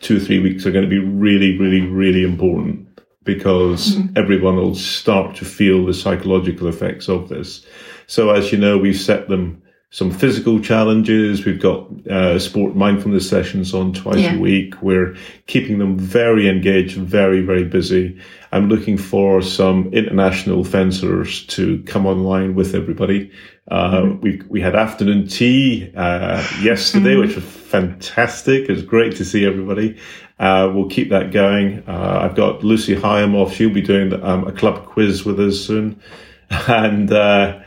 two 0.00 0.18
or 0.18 0.20
three 0.20 0.38
weeks 0.38 0.66
are 0.66 0.72
going 0.72 0.84
to 0.84 0.90
be 0.90 0.98
really, 0.98 1.58
really, 1.58 1.80
really 1.80 2.22
important 2.22 2.86
because 3.24 3.96
mm-hmm. 3.96 4.18
everyone 4.18 4.56
will 4.56 4.74
start 4.74 5.36
to 5.36 5.46
feel 5.46 5.86
the 5.86 5.94
psychological 5.94 6.68
effects 6.68 7.08
of 7.08 7.30
this. 7.30 7.64
So 8.06 8.30
as 8.30 8.52
you 8.52 8.58
know, 8.58 8.76
we've 8.76 9.00
set 9.00 9.28
them 9.28 9.62
some 9.92 10.10
physical 10.12 10.60
challenges. 10.60 11.44
We've 11.44 11.60
got 11.60 11.88
uh, 12.06 12.38
sport 12.38 12.76
mindfulness 12.76 13.28
sessions 13.28 13.74
on 13.74 13.92
twice 13.92 14.18
yeah. 14.18 14.36
a 14.36 14.38
week. 14.38 14.80
We're 14.80 15.16
keeping 15.48 15.78
them 15.78 15.98
very 15.98 16.48
engaged, 16.48 16.96
very, 16.96 17.40
very 17.40 17.64
busy. 17.64 18.20
I'm 18.52 18.68
looking 18.68 18.96
for 18.96 19.42
some 19.42 19.92
international 19.92 20.62
fencers 20.62 21.44
to 21.48 21.82
come 21.84 22.06
online 22.06 22.54
with 22.54 22.74
everybody. 22.74 23.32
Uh, 23.68 23.90
mm-hmm. 23.90 24.20
we 24.20 24.42
we 24.48 24.60
had 24.60 24.76
afternoon 24.76 25.26
tea 25.26 25.92
uh, 25.96 26.38
yesterday, 26.60 27.10
mm-hmm. 27.10 27.20
which 27.20 27.34
was 27.34 27.44
fantastic. 27.44 28.68
It 28.68 28.72
was 28.72 28.82
great 28.82 29.16
to 29.16 29.24
see 29.24 29.44
everybody. 29.44 29.98
Uh, 30.38 30.70
we'll 30.72 30.88
keep 30.88 31.10
that 31.10 31.32
going. 31.32 31.82
Uh, 31.86 32.20
I've 32.22 32.34
got 32.34 32.64
Lucy 32.64 32.96
Hyam 32.96 33.34
off. 33.34 33.54
She'll 33.54 33.70
be 33.70 33.82
doing 33.82 34.12
um, 34.24 34.46
a 34.46 34.52
club 34.52 34.86
quiz 34.86 35.24
with 35.24 35.38
us 35.38 35.60
soon, 35.60 36.00
and 36.50 37.12
uh, 37.12 37.60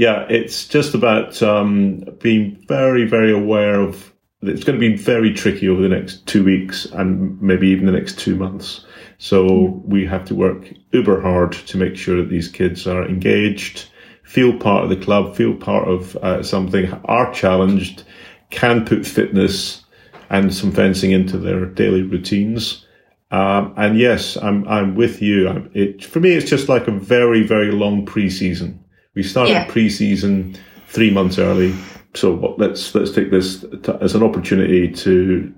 yeah, 0.00 0.24
it's 0.30 0.66
just 0.66 0.94
about 0.94 1.42
um, 1.42 2.06
being 2.22 2.56
very, 2.66 3.04
very 3.04 3.30
aware 3.30 3.78
of. 3.78 4.14
It's 4.40 4.64
going 4.64 4.80
to 4.80 4.88
be 4.88 4.96
very 4.96 5.34
tricky 5.34 5.68
over 5.68 5.82
the 5.82 5.90
next 5.90 6.26
two 6.26 6.42
weeks 6.42 6.86
and 6.86 7.38
maybe 7.42 7.68
even 7.68 7.84
the 7.84 7.92
next 7.92 8.18
two 8.18 8.34
months. 8.34 8.86
So 9.18 9.82
we 9.84 10.06
have 10.06 10.24
to 10.24 10.34
work 10.34 10.72
uber 10.92 11.20
hard 11.20 11.52
to 11.52 11.76
make 11.76 11.96
sure 11.98 12.16
that 12.16 12.30
these 12.30 12.48
kids 12.48 12.86
are 12.86 13.06
engaged, 13.06 13.90
feel 14.22 14.56
part 14.56 14.84
of 14.84 14.88
the 14.88 14.96
club, 14.96 15.36
feel 15.36 15.54
part 15.54 15.86
of 15.86 16.16
uh, 16.16 16.42
something, 16.42 16.90
are 17.04 17.30
challenged, 17.34 18.04
can 18.48 18.86
put 18.86 19.04
fitness 19.04 19.84
and 20.30 20.54
some 20.54 20.72
fencing 20.72 21.10
into 21.10 21.36
their 21.36 21.66
daily 21.66 22.04
routines. 22.04 22.86
Um, 23.30 23.74
and 23.76 23.98
yes, 23.98 24.38
I'm 24.38 24.66
I'm 24.66 24.94
with 24.94 25.20
you. 25.20 25.70
It, 25.74 26.02
for 26.02 26.20
me, 26.20 26.32
it's 26.32 26.48
just 26.48 26.70
like 26.70 26.88
a 26.88 26.92
very 26.92 27.42
very 27.42 27.70
long 27.70 28.06
preseason. 28.06 28.78
We 29.14 29.22
started 29.22 29.52
yeah. 29.52 29.70
pre-season 29.70 30.56
three 30.86 31.10
months 31.10 31.38
early, 31.38 31.74
so 32.14 32.54
let's 32.58 32.94
let's 32.94 33.10
take 33.10 33.30
this 33.30 33.64
as 34.00 34.14
an 34.14 34.22
opportunity 34.22 34.90
to 34.92 35.52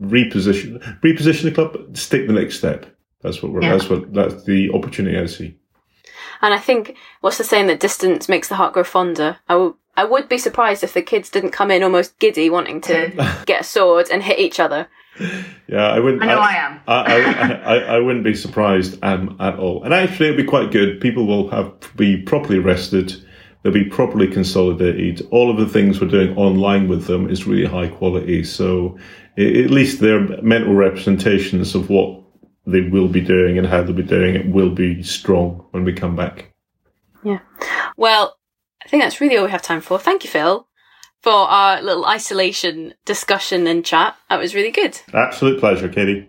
reposition 0.00 0.80
reposition 1.00 1.42
the 1.42 1.52
club, 1.52 1.94
take 1.94 2.26
the 2.26 2.32
next 2.32 2.58
step. 2.58 2.86
That's 3.22 3.42
what 3.42 3.52
we're. 3.52 3.62
Yeah. 3.62 3.72
That's 3.76 3.88
what 3.88 4.12
that's 4.12 4.44
the 4.44 4.70
opportunity 4.72 5.18
I 5.18 5.26
see. 5.26 5.56
And 6.42 6.54
I 6.54 6.58
think 6.58 6.96
what's 7.20 7.38
the 7.38 7.44
saying 7.44 7.66
that 7.66 7.80
distance 7.80 8.28
makes 8.28 8.48
the 8.48 8.54
heart 8.56 8.72
grow 8.72 8.84
fonder. 8.84 9.38
I 9.48 9.72
I 9.96 10.04
would 10.04 10.28
be 10.28 10.38
surprised 10.38 10.82
if 10.82 10.94
the 10.94 11.02
kids 11.02 11.28
didn't 11.28 11.50
come 11.50 11.70
in 11.70 11.82
almost 11.82 12.18
giddy, 12.18 12.48
wanting 12.48 12.80
to 12.82 13.42
get 13.46 13.60
a 13.60 13.64
sword 13.64 14.08
and 14.10 14.22
hit 14.22 14.38
each 14.38 14.58
other. 14.58 14.88
Yeah, 15.18 15.86
I 15.86 15.98
wouldn't. 15.98 16.22
I 16.22 16.26
know 16.26 16.40
I, 16.40 16.46
I 16.46 16.54
am. 16.54 16.80
I, 16.86 17.54
I, 17.54 17.76
I, 17.96 17.98
wouldn't 17.98 18.24
be 18.24 18.34
surprised 18.34 18.98
um, 19.02 19.36
at 19.38 19.58
all. 19.58 19.84
And 19.84 19.92
actually, 19.92 20.28
it'll 20.30 20.38
be 20.38 20.44
quite 20.44 20.70
good. 20.70 21.00
People 21.00 21.26
will 21.26 21.48
have 21.50 21.72
be 21.96 22.16
properly 22.22 22.58
rested. 22.58 23.14
They'll 23.62 23.72
be 23.72 23.84
properly 23.84 24.26
consolidated. 24.26 25.26
All 25.30 25.50
of 25.50 25.58
the 25.58 25.68
things 25.68 26.00
we're 26.00 26.08
doing 26.08 26.36
online 26.36 26.88
with 26.88 27.06
them 27.06 27.28
is 27.28 27.46
really 27.46 27.66
high 27.66 27.88
quality. 27.88 28.42
So 28.44 28.98
at 29.36 29.70
least 29.70 30.00
their 30.00 30.20
mental 30.42 30.74
representations 30.74 31.74
of 31.74 31.90
what 31.90 32.22
they 32.66 32.80
will 32.80 33.08
be 33.08 33.20
doing 33.20 33.58
and 33.58 33.66
how 33.66 33.82
they'll 33.82 33.92
be 33.92 34.02
doing 34.02 34.34
it 34.34 34.46
will 34.48 34.70
be 34.70 35.02
strong 35.02 35.64
when 35.72 35.84
we 35.84 35.92
come 35.92 36.16
back. 36.16 36.52
Yeah. 37.22 37.40
Well, 37.96 38.36
I 38.84 38.88
think 38.88 39.02
that's 39.02 39.20
really 39.20 39.36
all 39.36 39.44
we 39.44 39.50
have 39.50 39.62
time 39.62 39.80
for. 39.80 39.98
Thank 39.98 40.24
you, 40.24 40.30
Phil. 40.30 40.66
For 41.20 41.32
our 41.32 41.82
little 41.82 42.06
isolation 42.06 42.94
discussion 43.04 43.66
and 43.66 43.84
chat. 43.84 44.16
That 44.28 44.38
was 44.38 44.54
really 44.54 44.70
good. 44.70 44.98
Absolute 45.12 45.60
pleasure, 45.60 45.88
Katie. 45.88 46.28